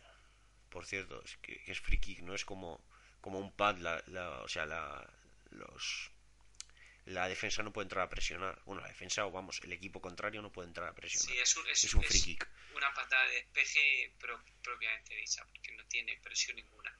[0.71, 2.85] Por cierto, es que, es free kick, no es como
[3.21, 5.05] como un pad, la, la, o sea, la,
[5.51, 6.11] los
[7.07, 8.61] la defensa no puede entrar a presionar.
[8.65, 11.35] Bueno, la defensa o vamos, el equipo contrario no puede entrar a presionar.
[11.35, 12.49] Sí, es un, es, un free kick.
[12.75, 14.13] Una patada de despeje
[14.63, 16.99] propiamente dicha, porque no tiene presión ninguna.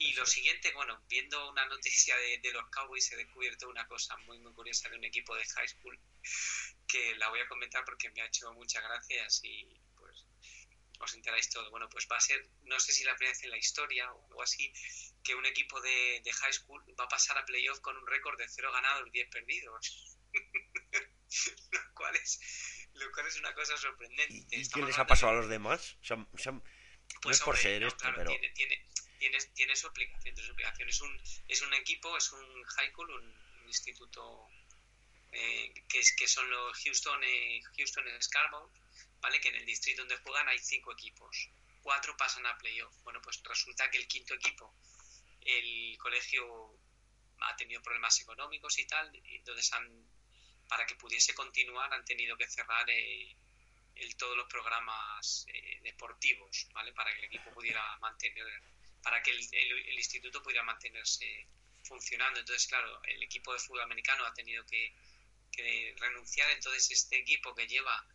[0.00, 4.38] Y lo siguiente, bueno, viendo una noticia de, los Cowboys he descubierto una cosa muy
[4.38, 5.98] muy curiosa de un equipo de high school
[6.86, 10.24] que la voy a comentar porque me ha hecho muchas gracias y pues
[11.00, 11.70] os enteráis todo.
[11.70, 14.26] Bueno, pues va a ser, no sé si la primera vez en la historia o
[14.28, 14.72] algo así,
[15.22, 18.38] que un equipo de, de high school va a pasar a playoff con un récord
[18.38, 20.16] de cero ganados, 10 perdidos.
[21.72, 22.40] lo, cual es,
[22.94, 24.34] lo cual es una cosa sorprendente.
[24.56, 25.96] ¿Y, y qué les ha pasado a de- los demás?
[26.08, 26.28] No
[27.22, 28.30] Pues, es por hombre, ser no, esto, claro, pero...
[28.30, 28.86] tiene, tiene,
[29.18, 30.88] tiene, tiene su aplicación, tiene su aplicación.
[30.88, 34.48] Es un, es un equipo, es un high school, un, instituto
[35.30, 38.72] eh, que, es, que son los Houston, eh, Houston Scarborough,
[39.20, 39.38] ¿vale?
[39.40, 41.50] Que en el distrito donde juegan hay cinco equipos.
[41.82, 42.94] Cuatro pasan a playoff.
[43.02, 44.74] Bueno, pues resulta que el quinto equipo,
[45.42, 46.78] el colegio
[47.40, 49.86] ha tenido problemas económicos y tal, y entonces han,
[50.68, 53.36] para que pudiese continuar han tenido que cerrar eh,
[53.94, 56.92] el, todos los programas eh, deportivos, ¿vale?
[56.92, 58.46] Para que el equipo pudiera mantener,
[59.02, 61.46] para que el, el- el instituto pudiera mantenerse
[61.84, 62.40] funcionando.
[62.40, 64.94] Entonces, claro, el equipo de fútbol americano ha tenido que,
[65.52, 66.50] que renunciar.
[66.50, 68.06] Entonces, este equipo que lleva,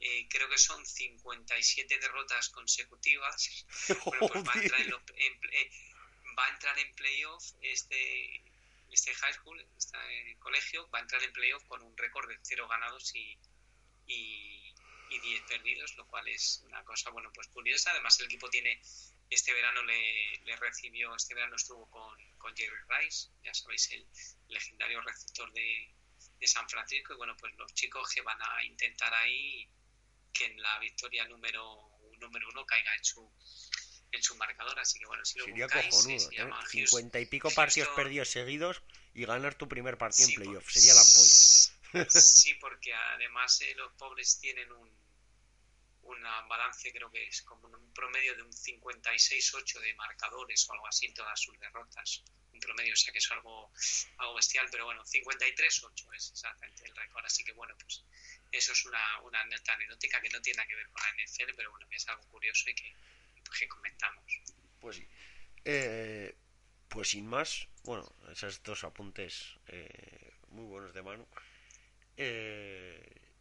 [0.00, 3.66] eh, creo que son 57 derrotas consecutivas,
[4.04, 5.70] bueno, pues va a entrar en, en- eh,
[6.38, 8.42] va a entrar en playoff este
[8.90, 12.68] este high school, este colegio, va a entrar en playoff con un récord de cero
[12.68, 13.38] ganados y,
[14.06, 14.74] y,
[15.08, 17.90] y 10 perdidos, lo cual es una cosa, bueno, pues curiosa.
[17.92, 18.82] Además, el equipo tiene,
[19.34, 24.06] este verano le, le recibió, este verano estuvo con, con Jerry Rice, ya sabéis, el
[24.48, 25.94] legendario receptor de,
[26.40, 29.68] de San Francisco, y bueno, pues los chicos que van a intentar ahí
[30.32, 33.32] que en la victoria número, número uno caiga en su
[34.14, 36.64] en su marcador, así que bueno, si lo Sería buscáis, cojonudo, se llama ¿eh?
[36.64, 38.82] Houston- Cincuenta y pico partidos Houston- perdidos seguidos
[39.14, 40.64] y ganar tu primer partido Sí, en playoff.
[40.64, 42.10] por- Sería la polla.
[42.10, 45.01] Sí, porque además eh, los pobres tienen un
[46.12, 50.86] una balance, creo que es como un promedio de un 56-8 de marcadores o algo
[50.86, 52.24] así en todas sus derrotas.
[52.52, 53.72] Un promedio, o sea que es algo,
[54.18, 57.24] algo bestial, pero bueno, 53-8 es exactamente el récord.
[57.24, 58.04] Así que bueno, pues
[58.50, 59.76] eso es una, una anécdota
[60.20, 62.68] que no tiene nada que ver con la NFL, pero bueno, que es algo curioso
[62.68, 62.94] y que,
[63.58, 64.40] que comentamos.
[64.80, 65.08] Pues sí.
[65.64, 66.36] Eh,
[66.88, 71.26] pues sin más, bueno, esos dos apuntes eh, muy buenos de mano.
[72.16, 73.31] Eh,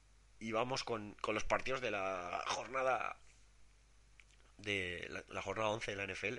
[0.42, 3.16] y vamos con, con los partidos de la jornada
[4.58, 6.38] de la, la jornada 11 de la NFL.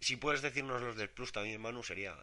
[0.00, 2.16] Si puedes decirnos los del Plus también, Manu, sería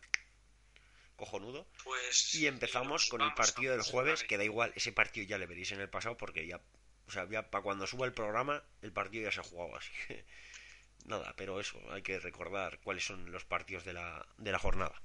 [1.17, 1.67] cojonudo.
[1.83, 5.45] Pues Y empezamos con el partido del jueves, que da igual, ese partido ya le
[5.45, 6.61] veréis en el pasado porque ya,
[7.07, 9.91] o sea, ya para cuando suba el programa, el partido ya se ha jugado así.
[10.07, 10.25] que
[11.05, 15.01] Nada, pero eso, hay que recordar cuáles son los partidos de la, de la jornada.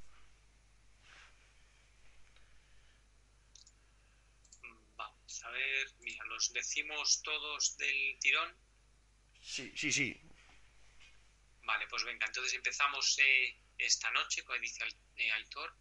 [5.43, 8.57] Vamos a ver, mira, los decimos todos del tirón.
[9.41, 10.21] Sí, sí, sí.
[11.63, 14.85] Vale, pues venga, entonces empezamos eh, esta noche, como dice
[15.17, 15.77] eh, Aitor,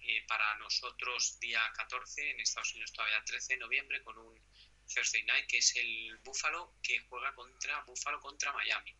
[0.00, 4.40] eh, para nosotros día 14, en Estados Unidos todavía 13 de noviembre, con un
[4.86, 8.94] Thursday Night, que es el Buffalo, que juega contra Buffalo contra Miami.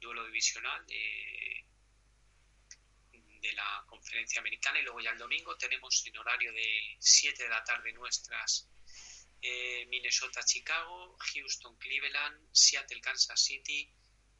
[0.00, 1.66] Duelo divisional de,
[3.12, 7.48] de la conferencia americana y luego ya el domingo tenemos en horario de 7 de
[7.48, 8.68] la tarde nuestras
[9.40, 13.92] eh, Minnesota, Chicago, Houston, Cleveland, Seattle, Kansas City,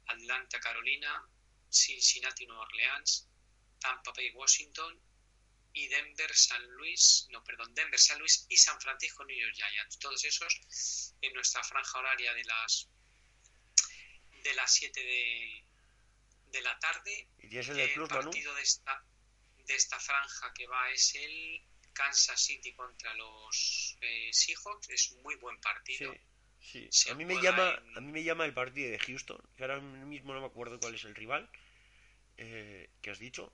[0.06, 1.28] Atlanta, Carolina,
[1.68, 3.28] Cincinnati, Nueva Orleans,
[3.78, 5.00] Tampa Bay, Washington
[5.72, 9.98] y Denver, San Luis, no, perdón, Denver, San Luis y San Francisco, New York Giants.
[9.98, 12.88] Todos esos en nuestra franja horaria de las
[14.42, 15.64] de las 7 de,
[16.52, 17.28] de la tarde.
[17.38, 19.04] ¿Y el partido de esta,
[19.56, 21.62] de esta franja que va es el
[21.98, 24.88] Kansas City contra los eh, Seahawks.
[24.90, 26.14] Es muy buen Sí, partido.
[26.60, 26.88] sí.
[26.90, 29.62] Se A mí me llama, en- a mí me llama el partido de Houston, que
[29.64, 31.50] ahora mismo no me acuerdo cuál es el rival.
[32.38, 33.52] Eh, ¿Qué has dicho?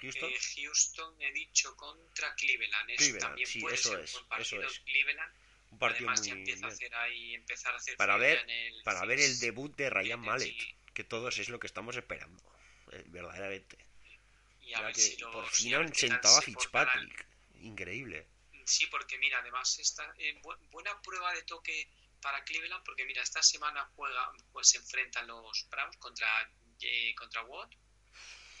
[0.00, 0.30] Houston.
[0.30, 2.90] Eh, Houston, he dicho, contra Cleveland.
[2.90, 4.62] Eso Cleveland, también sí, puede eso ser es, un buen partido.
[4.62, 4.80] eso es.
[4.80, 5.32] Cleveland,
[5.70, 6.74] Un partido además muy ya empieza a bien.
[6.74, 10.56] hacer ahí, empezar a hacer Para ver, el para ver el debut de Ryan Mallet,
[10.94, 12.42] que todos es lo que estamos esperando,
[12.92, 13.78] eh, verdaderamente.
[14.66, 17.26] Y a Ya ver que si los- por fin han sentado a Fitzpatrick.
[17.60, 18.26] Increíble.
[18.64, 21.88] Sí, porque mira, además está en buena prueba de toque
[22.20, 26.26] para Cleveland, porque mira, esta semana juega, pues se enfrentan los Browns contra
[26.80, 27.72] eh, contra Watt,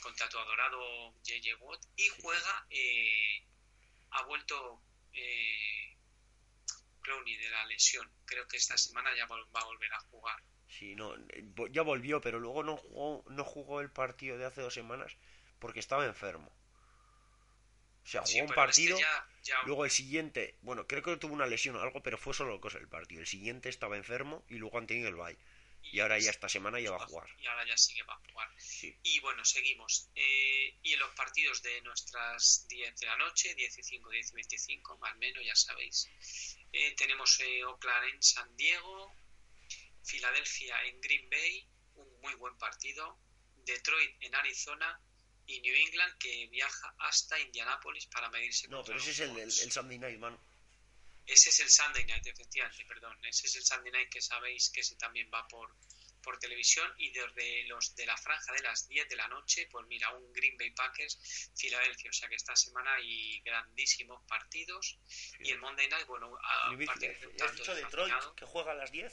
[0.00, 3.44] contra tu adorado JJ Watt, y juega, eh,
[4.10, 4.80] ha vuelto
[5.12, 5.96] eh,
[7.02, 8.08] Clowney de la lesión.
[8.26, 10.40] Creo que esta semana ya va a volver a jugar.
[10.68, 14.60] Sí, no, eh, ya volvió, pero luego no jugó, no jugó el partido de hace
[14.60, 15.16] dos semanas
[15.58, 16.50] porque estaba enfermo.
[18.04, 21.16] O sea, jugó Sí, un este partido, ya- ya- luego el siguiente, bueno, creo que
[21.16, 23.20] tuvo una lesión o algo, pero fue solo cosa el partido.
[23.20, 25.36] El siguiente estaba enfermo y luego han tenido el bye.
[25.92, 27.28] Y ahora ya esta semana ya va a jugar.
[27.38, 28.48] Y ahora ya sí que va a jugar.
[29.04, 30.08] Y bueno, seguimos.
[30.16, 34.30] Eh, y en los partidos de nuestras 10 de la noche, 10 y 5, 10
[34.32, 36.08] y 25, más o menos, ya sabéis.
[36.72, 39.14] Eh, tenemos eh, Oakland en San Diego,
[40.04, 43.18] Filadelfia en Green Bay, un muy buen partido.
[43.64, 45.00] Detroit en Arizona
[45.46, 48.68] y New England que viaja hasta Indianápolis para medirse.
[48.68, 50.38] No, pero ese es el, el, Sunday Night, man.
[51.26, 53.16] Ese es el Sunday Night, efectivamente, perdón.
[53.24, 55.74] Ese es el Sunday Night que sabéis que ese también va por,
[56.22, 59.86] por televisión y desde los de la franja de las 10 de la noche, pues
[59.86, 64.98] mira, un Green Bay Packers, Filadelfia, o sea que esta semana hay grandísimos partidos
[65.40, 68.90] y el Monday Night, bueno, a, partir de ¿Has dicho Detroit que juega a las
[68.90, 69.12] 10?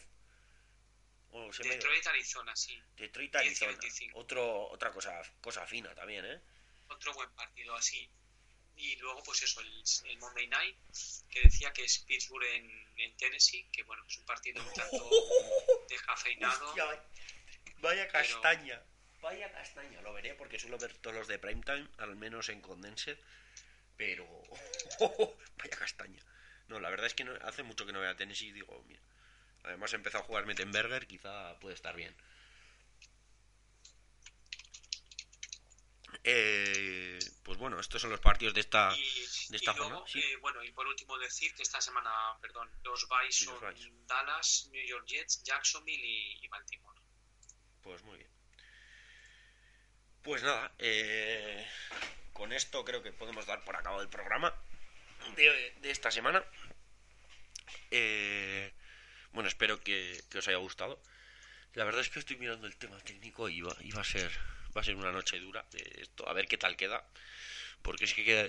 [1.33, 2.79] Detroit, Arizona, sí.
[2.95, 3.77] Detroit, Arizona.
[4.13, 6.39] Otro, otra cosa, cosa fina también, ¿eh?
[6.87, 8.07] Otro buen partido, así.
[8.75, 10.77] Y luego, pues eso, el, Monday Night,
[11.29, 15.09] que decía que es Pittsburgh en, en Tennessee, que bueno, es un partido un tanto
[15.89, 16.75] descafeinado.
[17.77, 18.83] vaya castaña.
[19.21, 23.17] Vaya castaña, lo veré porque suelo ver todos los de primetime, al menos en Condensed,
[23.95, 24.27] pero
[25.57, 26.21] vaya castaña.
[26.67, 28.83] No, la verdad es que no, hace mucho que no veo a Tennessee y digo,
[28.87, 29.01] mira,
[29.63, 32.15] además he empezado a jugar Mettenberger, quizá puede estar bien.
[36.25, 38.89] Eh, pues bueno, estos son los partidos de esta,
[39.49, 42.11] de esta eh, bueno, y por último decir que esta semana,
[42.41, 43.59] perdón, los Vice son
[44.07, 47.01] Dallas, New York Jets, Jacksonville y, Baltimore.
[47.81, 48.29] Pues muy bien.
[50.21, 51.67] Pues nada, eh,
[52.31, 54.55] con esto creo que podemos dar por acabado el programa
[55.35, 56.45] de, esta semana.
[59.33, 60.99] Bueno, espero que, os haya gustado.
[61.73, 64.31] La verdad es que estoy mirando el tema técnico y iba a ser
[64.75, 67.03] va a ser una noche dura de esto, a ver qué tal queda,
[67.81, 68.47] porque es que queda,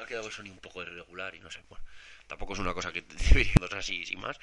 [0.00, 1.84] ha quedado el sonido un poco irregular y no sé, bueno,
[2.26, 4.38] tampoco es una cosa que debería ser así sin más,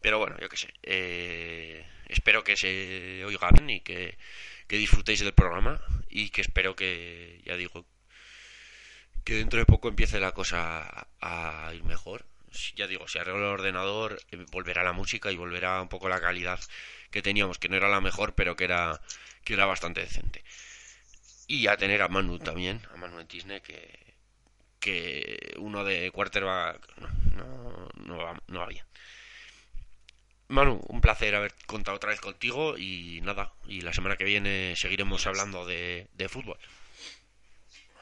[0.00, 4.18] pero bueno, yo qué sé, eh, espero que se oiga bien y que,
[4.68, 7.86] disfrutéis del programa y que espero que, ya digo,
[9.24, 12.26] que dentro de poco empiece la cosa a ir mejor.
[12.74, 16.20] Ya digo, si arreglo el ordenador, eh, volverá la música y volverá un poco la
[16.20, 16.60] calidad
[17.10, 19.00] que teníamos, que no era la mejor, pero que era
[19.44, 20.44] que era bastante decente.
[21.46, 24.14] Y a tener a Manu también, a Manu en Disney, que,
[24.78, 26.86] que uno de quarterback
[27.34, 28.84] no, no, va, no bien.
[30.48, 34.74] Manu, un placer haber contado otra vez contigo y nada, y la semana que viene
[34.76, 36.58] seguiremos hablando de, de fútbol.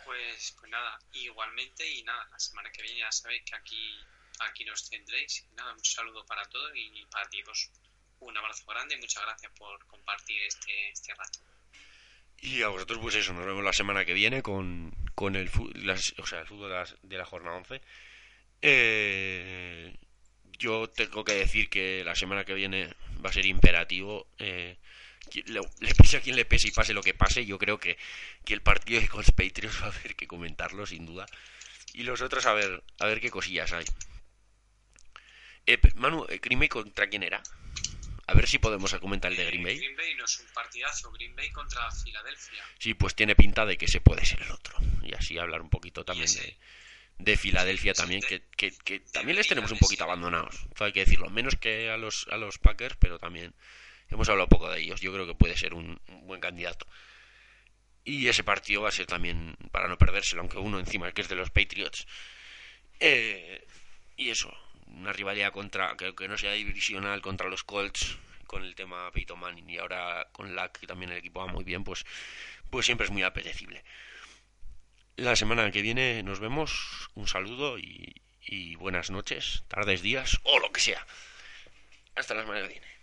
[0.05, 3.99] Pues, pues nada, igualmente y nada, la semana que viene ya sabéis que aquí,
[4.41, 5.47] aquí nos tendréis.
[5.57, 7.71] Nada, un saludo para todos y para ti, pues,
[8.21, 11.41] un abrazo grande y muchas gracias por compartir este, este rato.
[12.39, 15.51] Y a vosotros, pues eso, nos vemos la semana que viene con, con el,
[16.19, 17.81] o sea, el fútbol de la, jornada 11.
[18.63, 19.97] Eh,
[20.59, 24.27] yo tengo que decir que la semana que viene va a ser imperativo.
[24.39, 24.77] Eh,
[25.47, 27.99] le, pese a quien le pese y pase lo que pase, yo creo que,
[28.45, 31.27] que el partido de los Patriots va a haber que comentarlo, sin duda.
[31.95, 33.87] Y los otros, a ver, a ver qué cosillas hay.
[35.67, 37.43] Eh, Manu, ¿Crime contra quién era?
[38.29, 39.79] A ver si podemos comentar el de Green Bay.
[39.79, 42.65] Green Bay no es un partidazo, Green Bay contra Filadelfia.
[42.79, 44.77] Sí, pues tiene pinta de que se puede ser el otro.
[45.05, 46.29] Y así hablar un poquito también
[47.19, 50.57] de, Filadelfia también, que, que, también les tenemos un poquito abandonados.
[50.81, 53.55] hay que decirlo, menos que a los, a los Packers, pero también
[54.11, 55.01] hemos hablado poco de ellos.
[55.01, 56.87] Yo creo que puede ser un, buen candidato.
[58.05, 61.29] Y ese partido va a ser también para no perdérselo, aunque uno encima que es
[61.29, 62.07] de los Patriots.
[62.99, 63.67] Eh,
[64.17, 64.53] y eso,
[64.97, 69.39] una rivalidad contra, que, que no sea divisional contra los Colts con el tema Peyton
[69.39, 72.05] Manning y ahora con la que también el equipo va muy bien, pues,
[72.71, 73.85] pues siempre es muy apetecible.
[75.17, 80.59] La semana que viene nos vemos, un saludo y, y buenas noches, tardes, días o
[80.59, 81.07] lo que sea.
[82.15, 82.96] Hasta la semana que viene.